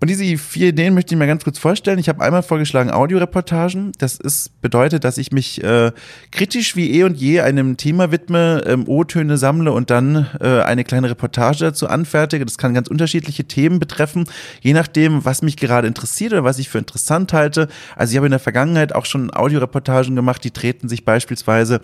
Und 0.04 0.08
diese 0.08 0.36
vier 0.36 0.68
Ideen 0.68 0.92
möchte 0.92 1.14
ich 1.14 1.18
mir 1.18 1.26
ganz 1.26 1.44
kurz 1.44 1.58
vorstellen. 1.58 1.98
Ich 1.98 2.10
habe 2.10 2.22
einmal 2.22 2.42
vorgeschlagen 2.42 2.90
Audioreportagen. 2.90 3.92
Das 3.96 4.16
ist, 4.16 4.60
bedeutet, 4.60 5.02
dass 5.02 5.16
ich 5.16 5.32
mich 5.32 5.64
äh, 5.64 5.92
kritisch 6.30 6.76
wie 6.76 6.90
eh 6.90 7.04
und 7.04 7.16
je 7.16 7.40
einem 7.40 7.78
Thema 7.78 8.12
widme, 8.12 8.62
ähm, 8.66 8.86
O-Töne 8.86 9.38
sammle 9.38 9.72
und 9.72 9.88
dann 9.88 10.26
äh, 10.42 10.60
eine 10.60 10.84
kleine 10.84 11.08
Reportage 11.08 11.60
dazu 11.60 11.88
anfertige. 11.88 12.44
Das 12.44 12.58
kann 12.58 12.74
ganz 12.74 12.88
unterschiedliche 12.88 13.44
Themen 13.44 13.78
betreffen, 13.78 14.26
je 14.60 14.74
nachdem, 14.74 15.24
was 15.24 15.40
mich 15.40 15.56
gerade 15.56 15.88
interessiert 15.88 16.34
oder 16.34 16.44
was 16.44 16.58
ich 16.58 16.68
für 16.68 16.76
interessant 16.76 17.32
halte. 17.32 17.68
Also 17.96 18.10
ich 18.10 18.18
habe 18.18 18.26
in 18.26 18.32
der 18.32 18.40
Vergangenheit 18.40 18.94
auch 18.94 19.06
schon 19.06 19.32
Audioreportagen 19.32 20.14
gemacht, 20.14 20.44
die 20.44 20.50
treten 20.50 20.86
sich 20.86 21.06
beispielsweise 21.06 21.80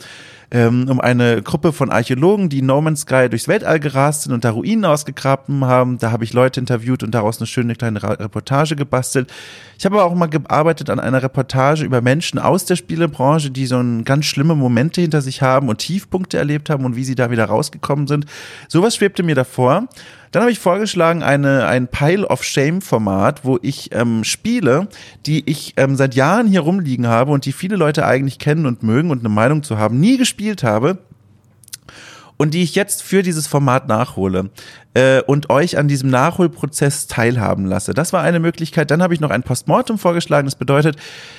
ähm, 0.53 0.87
um 0.89 1.01
eine 1.01 1.43
Gruppe 1.43 1.73
von 1.73 1.91
Archäologen, 1.91 2.49
die 2.49 2.63
No 2.63 2.81
Man's 2.81 3.03
Sky 3.03 3.29
durchs 3.29 3.47
Weltall 3.47 3.79
gerast 3.79 4.23
sind 4.23 4.33
und 4.33 4.45
da 4.45 4.51
Ruinen 4.51 4.85
ausgegraben 4.85 5.65
haben. 5.65 5.99
Da 5.99 6.11
habe 6.11 6.25
ich 6.25 6.33
Leute 6.33 6.59
interviewt 6.59 7.03
und 7.03 7.13
daraus 7.13 7.39
eine 7.39 7.47
schöne 7.47 7.77
kleine 7.77 8.03
Reportage 8.03 8.75
gebastelt. 8.75 9.33
Ich 9.79 9.85
habe 9.85 10.03
auch 10.03 10.15
mal 10.15 10.27
gearbeitet 10.27 10.91
an 10.91 10.99
einer 11.01 11.23
Reportage 11.23 11.85
über 11.85 12.01
Menschen 12.01 12.39
aus 12.39 12.65
der 12.65 12.77
Spielebranche, 12.77 13.51
die 13.51 13.67
so 13.67 13.79
ein 13.79 14.05
ganz 14.05 14.27
schlimme 14.27 14.55
Momente 14.55 15.01
hinter 15.01 15.23
sich 15.23 15.41
haben 15.41 15.69
und 15.69 15.79
Tiefpunkte 15.79 16.37
erlebt 16.37 16.69
haben 16.69 16.85
und 16.85 16.97
wie 16.97 17.05
sie 17.05 17.15
da 17.15 17.31
wieder 17.31 17.45
rausgekommen 17.45 18.07
sind. 18.07 18.27
Sowas 18.69 18.97
schwebte 18.97 19.23
mir 19.23 19.35
davor. 19.35 19.89
Dann 20.31 20.43
habe 20.43 20.53
ich 20.53 20.61
vorgeschlagen, 20.61 21.23
eine, 21.23 21.67
ein 21.67 21.89
Pile 21.89 22.27
of 22.27 22.45
Shame-Format, 22.45 23.45
wo 23.45 23.59
ich 23.63 23.91
ähm, 23.93 24.23
Spiele, 24.23 24.89
die 25.27 25.49
ich 25.51 25.75
ähm, 25.77 25.97
seit 25.97 26.15
Jahren 26.15 26.47
hier 26.47 26.61
rumliegen 26.61 27.09
habe 27.09 27.33
und 27.33 27.47
die 27.47 27.53
viele 27.53 27.77
Leute 27.77 28.07
eigentlich 28.07 28.39
kennen 28.39 28.67
und 28.67 28.83
mögen 28.83 29.11
und 29.11 29.21
eine 29.21 29.29
Meinung 29.29 29.63
zu 29.65 29.79
haben, 29.79 29.99
nie 29.99 30.17
gespielt 30.19 30.63
habe 30.63 30.99
und 32.41 32.55
die 32.55 32.63
ich 32.63 32.75
jetzt 32.75 33.03
für 33.03 33.23
dieses 33.23 33.47
Format 33.47 33.87
nachhole 33.87 34.49
äh, 34.95 35.21
und 35.23 35.51
euch 35.51 35.79
an 35.79 35.89
diesem 35.89 36.11
Nachholprozess 36.11 37.07
teilhaben 37.07 37.67
lasse. 37.67 37.95
Das 37.95 38.13
war 38.13 38.23
eine 38.23 38.41
Möglichkeit. 38.41 38.91
Dann 38.91 39.03
habe 39.03 39.15
ich 39.15 39.21
noch 39.21 39.31
ein 39.31 39.43
Postmortem 39.43 39.99
vorgeschlagen. 39.99 40.47
Das 40.47 40.57
bedeutet, 40.57 40.97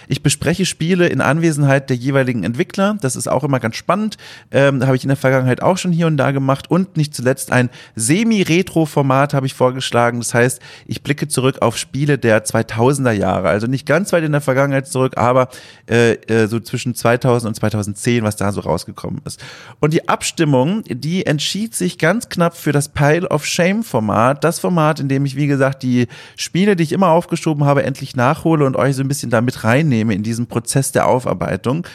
ich 0.08 0.24
bespreche 0.24 0.66
Spiele 0.66 1.08
in 1.08 1.22
Anwesenheit 1.22 1.90
der 1.90 1.98
jeweiligen 1.98 2.44
Entwickler. 2.44 2.98
Das 3.02 3.16
ist 3.16 3.28
auch 3.28 3.44
immer 3.44 3.60
ganz 3.60 3.76
spannend. 3.76 4.18
Ähm, 4.52 4.86
habe 4.86 4.96
ich 4.96 5.04
in 5.04 5.10
der 5.10 5.18
Vergangenheit 5.18 5.62
auch 5.62 5.78
schon 5.78 5.92
hier 5.92 6.08
und 6.08 6.18
da 6.18 6.32
gemacht. 6.32 6.72
Und 6.72 6.98
nicht 6.98 7.14
zuletzt 7.14 7.52
ein 7.52 7.70
Semi-Retro-Format 7.96 9.34
habe 9.34 9.46
ich 9.46 9.54
vorgeschlagen. 9.54 10.20
Das 10.20 10.34
heißt, 10.34 10.62
ich 10.86 11.04
blicke 11.04 11.28
zurück 11.28 11.62
auf 11.62 11.78
Spiele 11.78 12.18
der 12.18 12.46
2000er 12.46 13.12
Jahre. 13.12 13.50
Also 13.50 13.68
nicht 13.68 13.86
ganz 13.86 14.14
weit 14.14 14.24
in 14.24 14.32
der 14.32 14.42
Vergangenheit 14.42 14.88
zurück, 14.88 15.18
aber 15.18 15.50
äh, 15.90 16.14
äh, 16.14 16.48
so 16.48 16.60
zwischen 16.60 16.96
2000 16.96 17.50
und 17.50 17.56
2010, 17.56 18.24
was 18.24 18.38
da 18.38 18.52
so 18.52 18.62
rausgekommen 18.62 19.22
ist. 19.26 19.44
Und 19.80 19.94
die 19.94 20.08
Abstimmung, 20.08 20.84
die 20.96 21.26
entschied 21.26 21.76
sich 21.76 21.98
ganz 21.98 22.30
knapp 22.30 22.56
für 22.56 22.72
das 22.72 22.90
Pile 22.90 23.28
of 23.30 23.46
Shame 23.46 23.84
Format, 23.84 24.44
das 24.44 24.60
Format, 24.60 25.00
in 25.00 25.08
dem 25.08 25.26
ich, 25.26 25.36
wie 25.36 25.48
gesagt, 25.48 25.84
die 25.84 26.08
Spiele, 26.36 26.76
die 26.76 26.84
ich 26.84 26.92
immer 26.92 27.10
aufgeschoben 27.10 27.66
habe, 27.66 27.84
endlich 27.84 28.16
nachhole 28.16 28.66
und 28.66 28.76
euch 28.76 28.96
so 28.96 29.04
ein 29.04 29.08
bisschen 29.08 29.30
damit 29.30 29.64
reinnehme 29.64 30.14
in 30.14 30.24
diesen 30.24 30.48
Prozess 30.48 30.92
der 30.92 31.08
Aufarbeitung. 31.08 31.86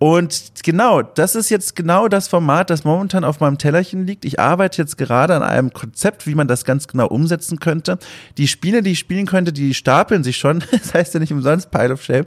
Und 0.00 0.52
genau, 0.62 1.02
das 1.02 1.34
ist 1.34 1.50
jetzt 1.50 1.74
genau 1.74 2.06
das 2.06 2.28
Format, 2.28 2.70
das 2.70 2.84
momentan 2.84 3.24
auf 3.24 3.40
meinem 3.40 3.58
Tellerchen 3.58 4.06
liegt. 4.06 4.24
Ich 4.24 4.38
arbeite 4.38 4.80
jetzt 4.80 4.96
gerade 4.96 5.34
an 5.34 5.42
einem 5.42 5.72
Konzept, 5.72 6.24
wie 6.28 6.36
man 6.36 6.46
das 6.46 6.64
ganz 6.64 6.86
genau 6.86 7.08
umsetzen 7.08 7.58
könnte. 7.58 7.98
Die 8.36 8.46
Spiele, 8.46 8.82
die 8.82 8.92
ich 8.92 9.00
spielen 9.00 9.26
könnte, 9.26 9.52
die 9.52 9.74
stapeln 9.74 10.22
sich 10.22 10.36
schon. 10.36 10.62
Das 10.70 10.94
heißt 10.94 11.14
ja 11.14 11.20
nicht 11.20 11.32
umsonst 11.32 11.72
Pile 11.72 11.92
of 11.92 12.02
Shame. 12.02 12.24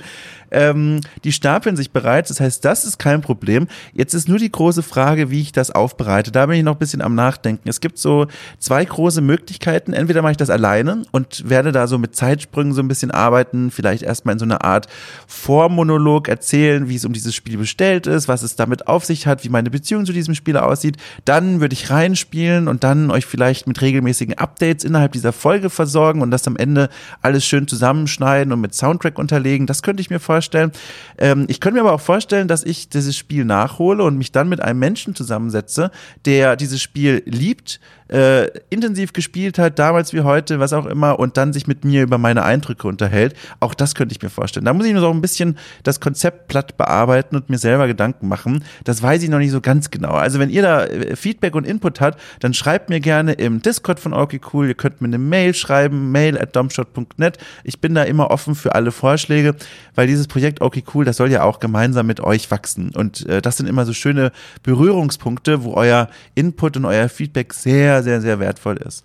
Ähm, 0.51 0.99
die 1.23 1.31
stapeln 1.31 1.77
sich 1.77 1.91
bereits. 1.91 2.27
Das 2.27 2.41
heißt, 2.41 2.63
das 2.65 2.83
ist 2.83 2.99
kein 2.99 3.21
Problem. 3.21 3.67
Jetzt 3.93 4.13
ist 4.13 4.27
nur 4.27 4.37
die 4.37 4.51
große 4.51 4.83
Frage, 4.83 5.31
wie 5.31 5.41
ich 5.41 5.53
das 5.53 5.71
aufbereite. 5.71 6.31
Da 6.31 6.45
bin 6.45 6.57
ich 6.57 6.63
noch 6.63 6.75
ein 6.75 6.79
bisschen 6.79 7.01
am 7.01 7.15
Nachdenken. 7.15 7.69
Es 7.69 7.79
gibt 7.79 7.97
so 7.97 8.27
zwei 8.59 8.83
große 8.83 9.21
Möglichkeiten. 9.21 9.93
Entweder 9.93 10.21
mache 10.21 10.31
ich 10.31 10.37
das 10.37 10.49
alleine 10.49 11.03
und 11.11 11.49
werde 11.49 11.71
da 11.71 11.87
so 11.87 11.97
mit 11.97 12.15
Zeitsprüngen 12.15 12.73
so 12.73 12.81
ein 12.81 12.89
bisschen 12.89 13.11
arbeiten. 13.11 13.71
Vielleicht 13.71 14.03
erstmal 14.03 14.33
in 14.33 14.39
so 14.39 14.45
einer 14.45 14.63
Art 14.63 14.87
Vormonolog 15.25 16.27
erzählen, 16.27 16.89
wie 16.89 16.95
es 16.95 17.05
um 17.05 17.13
dieses 17.13 17.33
Spiel 17.33 17.57
bestellt 17.57 18.05
ist, 18.05 18.27
was 18.27 18.43
es 18.43 18.57
damit 18.57 18.87
auf 18.87 19.05
sich 19.05 19.27
hat, 19.27 19.45
wie 19.45 19.49
meine 19.49 19.69
Beziehung 19.69 20.05
zu 20.05 20.13
diesem 20.13 20.35
Spiel 20.35 20.57
aussieht. 20.57 20.97
Dann 21.23 21.61
würde 21.61 21.73
ich 21.73 21.89
reinspielen 21.89 22.67
und 22.67 22.83
dann 22.83 23.09
euch 23.09 23.25
vielleicht 23.25 23.67
mit 23.67 23.81
regelmäßigen 23.81 24.37
Updates 24.37 24.83
innerhalb 24.83 25.13
dieser 25.13 25.31
Folge 25.31 25.69
versorgen 25.69 26.21
und 26.21 26.31
das 26.31 26.45
am 26.47 26.57
Ende 26.57 26.89
alles 27.21 27.45
schön 27.45 27.67
zusammenschneiden 27.67 28.51
und 28.51 28.59
mit 28.59 28.75
Soundtrack 28.75 29.17
unterlegen. 29.17 29.65
Das 29.65 29.81
könnte 29.81 30.01
ich 30.01 30.09
mir 30.09 30.19
vorstellen 30.19 30.40
vorstellen. 30.41 30.71
Ähm, 31.19 31.45
ich 31.49 31.59
könnte 31.59 31.75
mir 31.75 31.81
aber 31.81 31.93
auch 31.93 32.01
vorstellen, 32.01 32.47
dass 32.47 32.63
ich 32.63 32.89
dieses 32.89 33.15
Spiel 33.15 33.45
nachhole 33.45 34.03
und 34.03 34.17
mich 34.17 34.31
dann 34.31 34.49
mit 34.49 34.59
einem 34.59 34.79
Menschen 34.79 35.13
zusammensetze, 35.13 35.91
der 36.25 36.55
dieses 36.55 36.81
Spiel 36.81 37.21
liebt, 37.25 37.79
äh, 38.11 38.47
intensiv 38.69 39.13
gespielt 39.13 39.57
hat, 39.57 39.79
damals 39.79 40.13
wie 40.13 40.21
heute, 40.21 40.59
was 40.59 40.73
auch 40.73 40.85
immer, 40.85 41.17
und 41.17 41.37
dann 41.37 41.53
sich 41.53 41.65
mit 41.65 41.85
mir 41.85 42.03
über 42.03 42.17
meine 42.17 42.43
Eindrücke 42.43 42.87
unterhält. 42.87 43.35
Auch 43.59 43.73
das 43.73 43.95
könnte 43.95 44.13
ich 44.13 44.21
mir 44.21 44.29
vorstellen. 44.29 44.65
Da 44.65 44.73
muss 44.73 44.85
ich 44.85 44.91
nur 44.91 45.01
so 45.01 45.09
ein 45.09 45.21
bisschen 45.21 45.57
das 45.83 46.01
Konzept 46.01 46.49
platt 46.49 46.75
bearbeiten 46.75 47.37
und 47.37 47.49
mir 47.49 47.57
selber 47.57 47.87
Gedanken 47.87 48.27
machen. 48.27 48.65
Das 48.83 49.01
weiß 49.01 49.23
ich 49.23 49.29
noch 49.29 49.37
nicht 49.37 49.51
so 49.51 49.61
ganz 49.61 49.91
genau. 49.91 50.11
Also 50.11 50.39
wenn 50.39 50.49
ihr 50.49 50.61
da 50.61 50.83
äh, 50.83 51.15
Feedback 51.15 51.55
und 51.55 51.65
Input 51.65 52.01
habt, 52.01 52.19
dann 52.41 52.53
schreibt 52.53 52.89
mir 52.89 52.99
gerne 52.99 53.33
im 53.33 53.61
Discord 53.61 53.99
von 53.99 54.13
okay 54.13 54.41
cool. 54.51 54.67
Ihr 54.67 54.75
könnt 54.75 54.99
mir 54.99 55.07
eine 55.07 55.17
Mail 55.17 55.53
schreiben, 55.53 56.11
mail 56.11 56.37
at 56.37 56.55
domshot.net. 56.55 57.37
Ich 57.63 57.79
bin 57.79 57.95
da 57.95 58.03
immer 58.03 58.29
offen 58.29 58.55
für 58.55 58.75
alle 58.75 58.91
Vorschläge, 58.91 59.55
weil 59.95 60.07
dieses 60.07 60.27
Projekt 60.31 60.61
okay 60.61 60.81
cool, 60.93 61.03
das 61.03 61.17
soll 61.17 61.29
ja 61.29 61.43
auch 61.43 61.59
gemeinsam 61.59 62.07
mit 62.07 62.21
euch 62.21 62.49
wachsen. 62.51 62.91
Und 62.95 63.27
äh, 63.27 63.41
das 63.41 63.57
sind 63.57 63.67
immer 63.67 63.85
so 63.85 63.91
schöne 63.91 64.31
Berührungspunkte, 64.63 65.63
wo 65.63 65.73
euer 65.73 66.07
Input 66.35 66.77
und 66.77 66.85
euer 66.85 67.09
Feedback 67.09 67.53
sehr, 67.53 68.01
sehr, 68.01 68.21
sehr, 68.21 68.39
wertvoll 68.39 68.77
ist. 68.77 69.03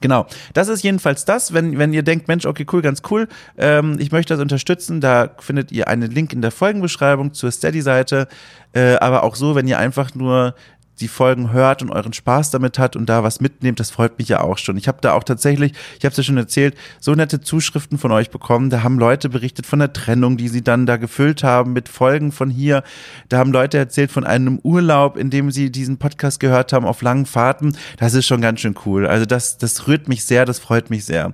Genau, 0.00 0.26
das 0.52 0.66
ist 0.66 0.82
jedenfalls 0.82 1.24
das. 1.24 1.54
Wenn, 1.54 1.78
wenn 1.78 1.92
ihr 1.92 2.02
denkt, 2.02 2.26
Mensch, 2.26 2.46
okay, 2.46 2.66
cool, 2.72 2.82
ganz 2.82 3.02
cool, 3.10 3.28
ähm, 3.56 3.96
ich 4.00 4.10
möchte 4.10 4.34
das 4.34 4.40
unterstützen, 4.42 5.00
da 5.00 5.30
findet 5.38 5.70
ihr 5.70 5.86
einen 5.86 6.10
Link 6.10 6.32
in 6.32 6.42
der 6.42 6.50
Folgenbeschreibung 6.50 7.32
zur 7.32 7.52
Steady-Seite. 7.52 8.26
Äh, 8.72 8.96
aber 8.96 9.22
auch 9.22 9.36
so, 9.36 9.54
wenn 9.54 9.68
ihr 9.68 9.78
einfach 9.78 10.16
nur 10.16 10.56
die 11.00 11.08
Folgen 11.08 11.52
hört 11.52 11.82
und 11.82 11.90
euren 11.90 12.12
Spaß 12.12 12.50
damit 12.50 12.78
hat 12.78 12.96
und 12.96 13.06
da 13.06 13.22
was 13.22 13.40
mitnehmt, 13.40 13.80
das 13.80 13.90
freut 13.90 14.18
mich 14.18 14.28
ja 14.28 14.40
auch 14.40 14.58
schon. 14.58 14.76
Ich 14.76 14.88
habe 14.88 14.98
da 15.00 15.12
auch 15.12 15.24
tatsächlich, 15.24 15.72
ich 15.98 16.04
habe 16.04 16.12
es 16.12 16.16
ja 16.16 16.22
schon 16.22 16.36
erzählt, 16.36 16.76
so 17.00 17.14
nette 17.14 17.40
Zuschriften 17.40 17.98
von 17.98 18.12
euch 18.12 18.30
bekommen. 18.30 18.70
Da 18.70 18.82
haben 18.82 18.98
Leute 18.98 19.28
berichtet 19.28 19.66
von 19.66 19.80
der 19.80 19.92
Trennung, 19.92 20.36
die 20.36 20.48
sie 20.48 20.62
dann 20.62 20.86
da 20.86 20.96
gefüllt 20.96 21.42
haben 21.42 21.72
mit 21.72 21.88
Folgen 21.88 22.32
von 22.32 22.50
hier. 22.50 22.82
Da 23.28 23.38
haben 23.38 23.52
Leute 23.52 23.78
erzählt 23.78 24.12
von 24.12 24.24
einem 24.24 24.58
Urlaub, 24.62 25.16
in 25.16 25.30
dem 25.30 25.50
sie 25.50 25.70
diesen 25.70 25.98
Podcast 25.98 26.40
gehört 26.40 26.72
haben 26.72 26.86
auf 26.86 27.02
langen 27.02 27.26
Fahrten. 27.26 27.76
Das 27.98 28.14
ist 28.14 28.26
schon 28.26 28.40
ganz 28.40 28.60
schön 28.60 28.74
cool. 28.86 29.06
Also 29.06 29.26
das, 29.26 29.58
das 29.58 29.86
rührt 29.88 30.08
mich 30.08 30.24
sehr, 30.24 30.44
das 30.44 30.58
freut 30.58 30.90
mich 30.90 31.04
sehr. 31.04 31.32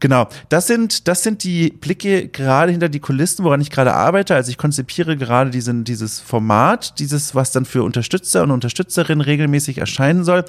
Genau, 0.00 0.28
das 0.48 0.68
sind, 0.68 1.08
das 1.08 1.24
sind 1.24 1.42
die 1.42 1.70
Blicke 1.70 2.28
gerade 2.28 2.70
hinter 2.70 2.88
die 2.88 3.00
Kulissen, 3.00 3.44
woran 3.44 3.60
ich 3.60 3.70
gerade 3.70 3.94
arbeite. 3.94 4.34
Also 4.34 4.50
ich 4.50 4.56
konzipiere 4.56 5.16
gerade 5.16 5.50
diesen, 5.50 5.82
dieses 5.84 6.20
Format, 6.20 6.98
dieses, 7.00 7.34
was 7.34 7.50
dann 7.50 7.64
für 7.64 7.82
Unterstützer 7.82 8.42
und 8.44 8.52
Unterstützerinnen 8.52 9.20
regelmäßig 9.20 9.78
erscheinen 9.78 10.22
soll. 10.22 10.44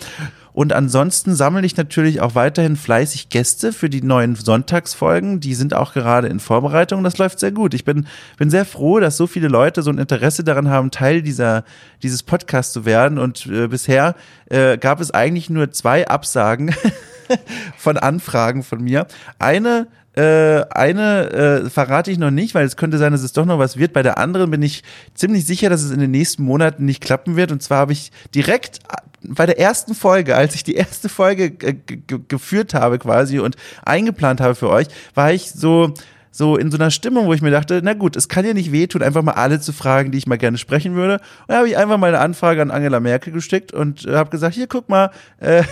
Und 0.54 0.74
ansonsten 0.74 1.36
sammle 1.36 1.66
ich 1.66 1.78
natürlich 1.78 2.22
auch 2.22 2.36
weiterhin 2.36 2.76
fleißig 2.76 3.30
Gäste 3.30 3.74
für 3.74 3.90
die 3.90 4.02
neuen 4.02 4.36
Sonntagsfolgen. 4.36 5.40
Die 5.40 5.56
sind 5.56 5.74
auch 5.74 5.94
gerade 5.94 6.28
in 6.28 6.40
Vorbereitung. 6.40 7.04
Das 7.04 7.18
läuft 7.18 7.40
sehr 7.40 7.52
gut. 7.52 7.74
Ich 7.74 7.86
bin, 7.86 8.08
bin 8.38 8.50
sehr 8.50 8.66
froh, 8.66 9.00
dass 9.00 9.18
so 9.18 9.28
viele 9.28 9.48
Leute 9.48 9.82
so 9.82 9.92
ein 9.92 9.98
Interesse 9.98 10.44
daran 10.44 10.70
haben, 10.70 10.92
Teil 10.92 11.22
dieser, 11.22 11.64
dieses 12.04 12.24
Podcasts 12.24 12.74
zu 12.74 12.86
werden. 12.86 13.20
Und 13.20 13.46
äh, 13.46 13.68
bisher 13.68 14.16
äh, 14.48 14.78
gab 14.78 15.02
es 15.02 15.12
eigentlich 15.12 15.50
nur 15.50 15.72
zwei 15.72 16.08
Absagen. 16.08 16.74
von 17.78 17.98
Anfragen 17.98 18.64
von 18.64 18.84
mir. 18.84 19.08
Eine 19.38 19.88
äh, 20.14 20.66
eine 20.72 21.30
äh, 21.30 21.70
verrate 21.70 22.12
ich 22.12 22.18
noch 22.18 22.32
nicht, 22.32 22.56
weil 22.56 22.66
es 22.66 22.76
könnte 22.76 22.98
sein, 22.98 23.12
dass 23.12 23.22
es 23.22 23.32
doch 23.32 23.46
noch 23.46 23.60
was 23.60 23.78
wird. 23.78 23.94
Bei 23.94 24.02
der 24.02 24.18
anderen 24.18 24.50
bin 24.50 24.62
ich 24.64 24.84
ziemlich 25.14 25.46
sicher, 25.46 25.70
dass 25.70 25.84
es 25.84 25.92
in 25.92 26.00
den 26.00 26.12
nächsten 26.12 26.44
Monaten 26.44 26.84
nicht 26.86 27.02
klappen 27.02 27.36
wird. 27.36 27.52
Und 27.52 27.62
zwar 27.62 27.78
habe 27.78 27.94
ich 27.94 28.12
direkt 28.34 28.80
bei 29.24 29.46
der 29.46 29.60
ersten 29.60 29.96
Folge, 29.96 30.36
als 30.36 30.56
ich 30.56 30.64
die 30.64 30.76
erste 30.76 31.10
Folge 31.10 31.52
geführt 31.52 32.74
habe 32.74 33.00
quasi 33.00 33.40
und 33.40 33.56
eingeplant 33.86 34.42
habe 34.42 34.56
für 34.56 34.70
euch, 34.70 34.88
war 35.14 35.32
ich 35.32 35.52
so 35.52 35.94
so 36.32 36.58
in 36.58 36.72
so 36.72 36.78
einer 36.78 36.92
Stimmung, 36.92 37.26
wo 37.26 37.34
ich 37.34 37.42
mir 37.42 37.52
dachte, 37.52 37.82
na 37.84 37.94
gut, 37.94 38.16
es 38.16 38.30
kann 38.30 38.46
ja 38.46 38.54
nicht 38.54 38.72
wehtun, 38.72 39.02
einfach 39.02 39.24
mal 39.24 39.34
alle 39.34 39.60
zu 39.60 39.74
fragen, 39.74 40.12
die 40.12 40.18
ich 40.18 40.28
mal 40.28 40.38
gerne 40.38 40.58
sprechen 40.58 40.96
würde. 40.96 41.16
Und 41.16 41.50
da 41.50 41.58
habe 41.58 41.68
ich 41.68 41.76
einfach 41.76 41.98
mal 41.98 42.08
eine 42.08 42.20
Anfrage 42.20 42.62
an 42.62 42.72
Angela 42.72 43.00
Merkel 43.00 43.34
gesteckt 43.34 43.74
und 43.74 44.06
äh, 44.06 44.16
habe 44.16 44.30
gesagt, 44.30 44.56
hier 44.56 44.68
guck 44.68 44.90
mal, 44.90 45.12
äh, 45.40 45.64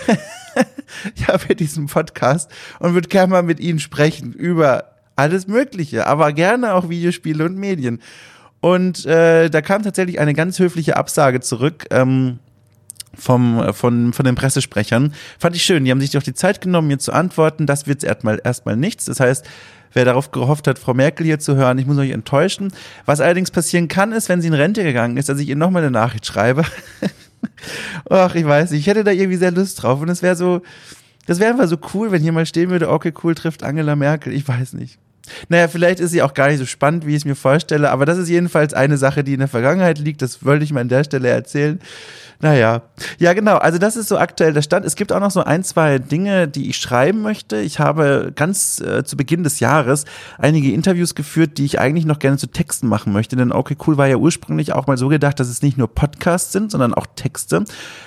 ich 1.14 1.28
habe 1.28 1.46
hier 1.46 1.56
diesen 1.56 1.86
Podcast 1.86 2.50
und 2.80 2.94
würde 2.94 3.08
gerne 3.08 3.30
mal 3.30 3.42
mit 3.42 3.60
Ihnen 3.60 3.78
sprechen 3.78 4.32
über 4.32 4.96
alles 5.16 5.46
Mögliche, 5.46 6.06
aber 6.06 6.32
gerne 6.32 6.74
auch 6.74 6.88
Videospiele 6.88 7.44
und 7.44 7.56
Medien. 7.56 8.00
Und 8.60 9.06
äh, 9.06 9.48
da 9.50 9.62
kam 9.62 9.82
tatsächlich 9.82 10.18
eine 10.18 10.34
ganz 10.34 10.58
höfliche 10.58 10.96
Absage 10.96 11.40
zurück. 11.40 11.86
Ähm, 11.90 12.40
vom, 13.18 13.72
von, 13.74 14.12
von 14.12 14.24
den 14.24 14.34
Pressesprechern. 14.34 15.12
Fand 15.38 15.56
ich 15.56 15.62
schön. 15.62 15.84
Die 15.84 15.90
haben 15.90 16.00
sich 16.00 16.10
doch 16.10 16.22
die 16.22 16.34
Zeit 16.34 16.60
genommen, 16.60 16.88
mir 16.88 16.98
zu 16.98 17.12
antworten. 17.12 17.66
Das 17.66 17.86
wird 17.86 18.04
erstmal, 18.04 18.40
erstmal 18.42 18.76
nichts. 18.76 19.06
Das 19.06 19.20
heißt, 19.20 19.44
wer 19.92 20.04
darauf 20.04 20.30
gehofft 20.30 20.66
hat, 20.66 20.78
Frau 20.78 20.94
Merkel 20.94 21.26
hier 21.26 21.38
zu 21.38 21.56
hören, 21.56 21.78
ich 21.78 21.86
muss 21.86 21.98
euch 21.98 22.10
enttäuschen. 22.10 22.72
Was 23.06 23.20
allerdings 23.20 23.50
passieren 23.50 23.88
kann, 23.88 24.12
ist, 24.12 24.28
wenn 24.28 24.40
sie 24.40 24.48
in 24.48 24.54
Rente 24.54 24.84
gegangen 24.84 25.16
ist, 25.16 25.28
dass 25.28 25.38
ich 25.38 25.48
ihr 25.48 25.56
nochmal 25.56 25.82
eine 25.82 25.90
Nachricht 25.90 26.26
schreibe. 26.26 26.64
Ach, 28.10 28.34
ich 28.34 28.46
weiß 28.46 28.70
nicht. 28.70 28.80
Ich 28.80 28.86
hätte 28.86 29.04
da 29.04 29.10
irgendwie 29.10 29.38
sehr 29.38 29.50
Lust 29.50 29.82
drauf. 29.82 30.00
Und 30.00 30.08
es 30.08 30.22
wäre 30.22 30.36
so, 30.36 30.62
das 31.26 31.40
wäre 31.40 31.50
einfach 31.50 31.68
so 31.68 31.76
cool, 31.94 32.10
wenn 32.10 32.22
hier 32.22 32.32
mal 32.32 32.46
stehen 32.46 32.70
würde, 32.70 32.88
okay, 32.90 33.12
cool, 33.22 33.34
trifft 33.34 33.62
Angela 33.62 33.96
Merkel. 33.96 34.32
Ich 34.32 34.46
weiß 34.46 34.74
nicht. 34.74 34.98
Naja, 35.48 35.68
vielleicht 35.68 36.00
ist 36.00 36.10
sie 36.10 36.22
auch 36.22 36.34
gar 36.34 36.48
nicht 36.48 36.58
so 36.58 36.66
spannend, 36.66 37.06
wie 37.06 37.10
ich 37.10 37.18
es 37.18 37.24
mir 37.24 37.36
vorstelle, 37.36 37.90
aber 37.90 38.06
das 38.06 38.18
ist 38.18 38.28
jedenfalls 38.28 38.74
eine 38.74 38.96
Sache, 38.96 39.24
die 39.24 39.34
in 39.34 39.40
der 39.40 39.48
Vergangenheit 39.48 39.98
liegt. 39.98 40.22
Das 40.22 40.44
wollte 40.44 40.64
ich 40.64 40.72
mal 40.72 40.80
an 40.80 40.88
der 40.88 41.04
Stelle 41.04 41.28
erzählen. 41.28 41.80
Naja, 42.40 42.82
ja 43.18 43.32
genau, 43.32 43.56
also 43.56 43.78
das 43.78 43.96
ist 43.96 44.08
so 44.08 44.16
aktuell 44.16 44.52
der 44.52 44.62
Stand. 44.62 44.86
Es 44.86 44.94
gibt 44.94 45.12
auch 45.12 45.18
noch 45.18 45.32
so 45.32 45.42
ein, 45.42 45.64
zwei 45.64 45.98
Dinge, 45.98 46.46
die 46.46 46.70
ich 46.70 46.76
schreiben 46.76 47.20
möchte. 47.20 47.56
Ich 47.56 47.80
habe 47.80 48.30
ganz 48.32 48.80
äh, 48.80 49.02
zu 49.02 49.16
Beginn 49.16 49.42
des 49.42 49.58
Jahres 49.58 50.04
einige 50.38 50.70
Interviews 50.70 51.16
geführt, 51.16 51.58
die 51.58 51.64
ich 51.64 51.80
eigentlich 51.80 52.06
noch 52.06 52.20
gerne 52.20 52.36
zu 52.36 52.46
Texten 52.46 52.86
machen 52.86 53.12
möchte. 53.12 53.34
Denn 53.34 53.50
Okay 53.50 53.76
Cool 53.84 53.96
war 53.96 54.06
ja 54.06 54.16
ursprünglich 54.18 54.72
auch 54.72 54.86
mal 54.86 54.96
so 54.96 55.08
gedacht, 55.08 55.40
dass 55.40 55.48
es 55.48 55.62
nicht 55.62 55.78
nur 55.78 55.92
Podcasts 55.92 56.52
sind, 56.52 56.70
sondern 56.70 56.94
auch 56.94 57.06
Texte. 57.16 57.64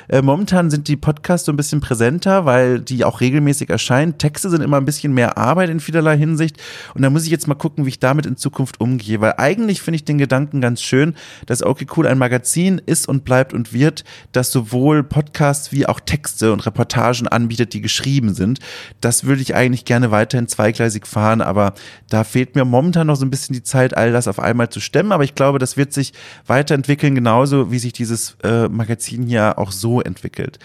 Äh, 0.08 0.22
momentan 0.22 0.70
sind 0.70 0.88
die 0.88 0.96
Podcasts 0.96 1.46
so 1.46 1.51
ein 1.51 1.58
bisschen 1.58 1.82
präsenter, 1.82 2.46
weil 2.46 2.80
die 2.80 3.04
auch 3.04 3.20
regelmäßig 3.20 3.70
erscheinen. 3.70 4.18
Texte 4.18 4.50
sind 4.50 4.62
immer 4.62 4.78
ein 4.78 4.86
bisschen 4.86 5.13
mehr 5.13 5.38
Arbeit 5.38 5.70
in 5.70 5.82
vielerlei 5.82 6.18
Hinsicht. 6.18 6.56
Und 6.94 7.01
da 7.01 7.10
muss 7.12 7.25
ich 7.25 7.32
jetzt 7.32 7.48
mal 7.48 7.56
gucken, 7.56 7.86
wie 7.86 7.89
ich 7.89 8.00
damit 8.00 8.25
in 8.25 8.38
Zukunft 8.38 8.80
umgehe. 8.82 9.22
Weil 9.22 9.36
eigentlich 9.38 9.82
finde 9.82 9.96
ich 9.98 10.06
den 10.06 10.18
Gedanken 10.18 10.62
ganz 10.62 10.82
schön, 10.82 11.15
dass 11.46 11.63
Okay 11.63 11.86
Cool 11.96 12.08
ein 12.08 12.18
Magazin 12.18 12.82
ist 12.86 13.08
und 13.08 13.25
bleibt 13.25 13.53
und 13.53 13.74
wird, 13.74 14.03
das 14.32 14.51
sowohl 14.51 15.03
Podcasts 15.03 15.72
wie 15.72 15.86
auch 15.86 16.00
Texte 16.00 16.53
und 16.53 16.65
Reportagen 16.65 17.27
anbietet, 17.27 17.74
die 17.74 17.82
geschrieben 17.82 18.34
sind. 18.34 18.60
Das 19.01 19.24
würde 19.24 19.41
ich 19.41 19.56
eigentlich 19.56 19.86
gerne 19.86 20.12
weiterhin 20.12 20.48
zweigleisig 20.48 21.08
fahren, 21.08 21.41
aber 21.41 21.74
da 22.10 22.24
fehlt 22.24 22.56
mir 22.56 22.65
momentan 22.65 23.08
noch 23.08 23.15
so 23.15 23.25
ein 23.25 23.32
bisschen 23.32 23.53
die 23.53 23.63
Zeit, 23.63 23.96
all 23.96 24.12
das 24.12 24.27
auf 24.27 24.39
einmal 24.39 24.70
zu 24.70 24.80
stemmen. 24.80 25.12
Aber 25.12 25.24
ich 25.24 25.36
glaube, 25.36 25.60
das 25.60 25.77
wird 25.77 25.94
sich 25.94 26.13
weiterentwickeln, 26.46 27.15
genauso 27.15 27.72
wie 27.72 27.80
sich 27.80 27.94
dieses 27.94 28.38
äh, 28.44 28.68
Magazin 28.68 29.24
hier 29.24 29.58
auch 29.58 29.72
so 29.72 30.01
entwickelt. 30.01 30.60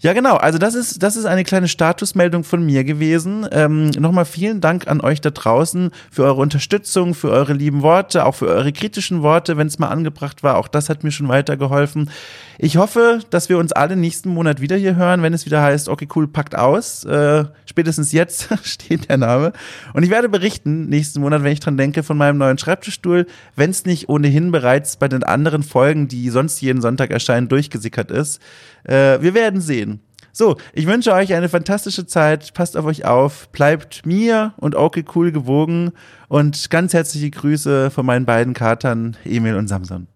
Ja, 0.00 0.12
genau. 0.12 0.36
Also 0.36 0.58
das 0.58 0.74
ist, 0.74 1.02
das 1.02 1.16
ist 1.16 1.24
eine 1.24 1.44
kleine 1.44 1.68
Statusmeldung 1.68 2.44
von 2.44 2.64
mir 2.64 2.84
gewesen. 2.84 3.46
Ähm, 3.52 3.90
Nochmal 3.90 4.24
vielen 4.24 4.60
Dank 4.60 4.86
an 4.86 5.00
euch 5.00 5.20
da 5.20 5.30
draußen 5.30 5.90
für 6.10 6.24
eure 6.24 6.40
Unterstützung, 6.40 7.14
für 7.14 7.30
eure 7.30 7.54
lieben 7.54 7.82
Worte, 7.82 8.26
auch 8.26 8.34
für 8.34 8.48
eure 8.48 8.72
kritischen 8.72 9.22
Worte, 9.22 9.56
wenn 9.56 9.66
es 9.66 9.78
mal 9.78 9.88
angebracht 9.88 10.42
war. 10.42 10.58
Auch 10.58 10.68
das 10.68 10.88
hat 10.88 11.04
mir 11.04 11.10
schon 11.10 11.28
weitergeholfen. 11.28 12.10
Ich 12.58 12.76
hoffe, 12.76 13.20
dass 13.30 13.48
wir 13.48 13.58
uns 13.58 13.72
alle 13.72 13.96
nächsten 13.96 14.28
Monat 14.30 14.60
wieder 14.60 14.76
hier 14.76 14.96
hören, 14.96 15.22
wenn 15.22 15.32
es 15.32 15.46
wieder 15.46 15.62
heißt, 15.62 15.88
okay, 15.88 16.06
cool, 16.14 16.28
packt 16.28 16.56
aus. 16.56 17.04
Äh, 17.04 17.44
spätestens 17.64 18.12
jetzt 18.12 18.48
steht 18.62 19.08
der 19.08 19.16
Name. 19.16 19.52
Und 19.94 20.02
ich 20.02 20.10
werde 20.10 20.28
berichten 20.28 20.88
nächsten 20.88 21.20
Monat, 21.20 21.42
wenn 21.42 21.52
ich 21.52 21.60
dran 21.60 21.76
denke, 21.76 22.02
von 22.02 22.16
meinem 22.16 22.38
neuen 22.38 22.58
Schreibtischstuhl, 22.58 23.26
wenn 23.56 23.70
es 23.70 23.84
nicht 23.84 24.08
ohnehin 24.08 24.52
bereits 24.52 24.96
bei 24.96 25.08
den 25.08 25.22
anderen 25.22 25.62
Folgen, 25.62 26.08
die 26.08 26.30
sonst 26.30 26.60
jeden 26.60 26.82
Sonntag 26.82 27.10
erscheinen, 27.10 27.48
durchgesickert 27.48 28.10
ist. 28.10 28.40
Äh, 28.84 29.20
wir 29.20 29.34
werden 29.34 29.60
sehen. 29.60 30.00
So, 30.36 30.56
ich 30.72 30.86
wünsche 30.86 31.12
euch 31.12 31.32
eine 31.32 31.48
fantastische 31.48 32.06
Zeit. 32.06 32.54
Passt 32.54 32.76
auf 32.76 32.84
euch 32.86 33.04
auf. 33.04 33.48
Bleibt 33.50 34.04
mir 34.04 34.52
und 34.56 34.74
okay 34.74 35.04
cool 35.14 35.30
gewogen. 35.30 35.92
Und 36.28 36.70
ganz 36.70 36.92
herzliche 36.92 37.30
Grüße 37.30 37.90
von 37.90 38.04
meinen 38.04 38.24
beiden 38.24 38.52
Katern, 38.52 39.16
Emil 39.24 39.54
und 39.54 39.68
Samson. 39.68 40.08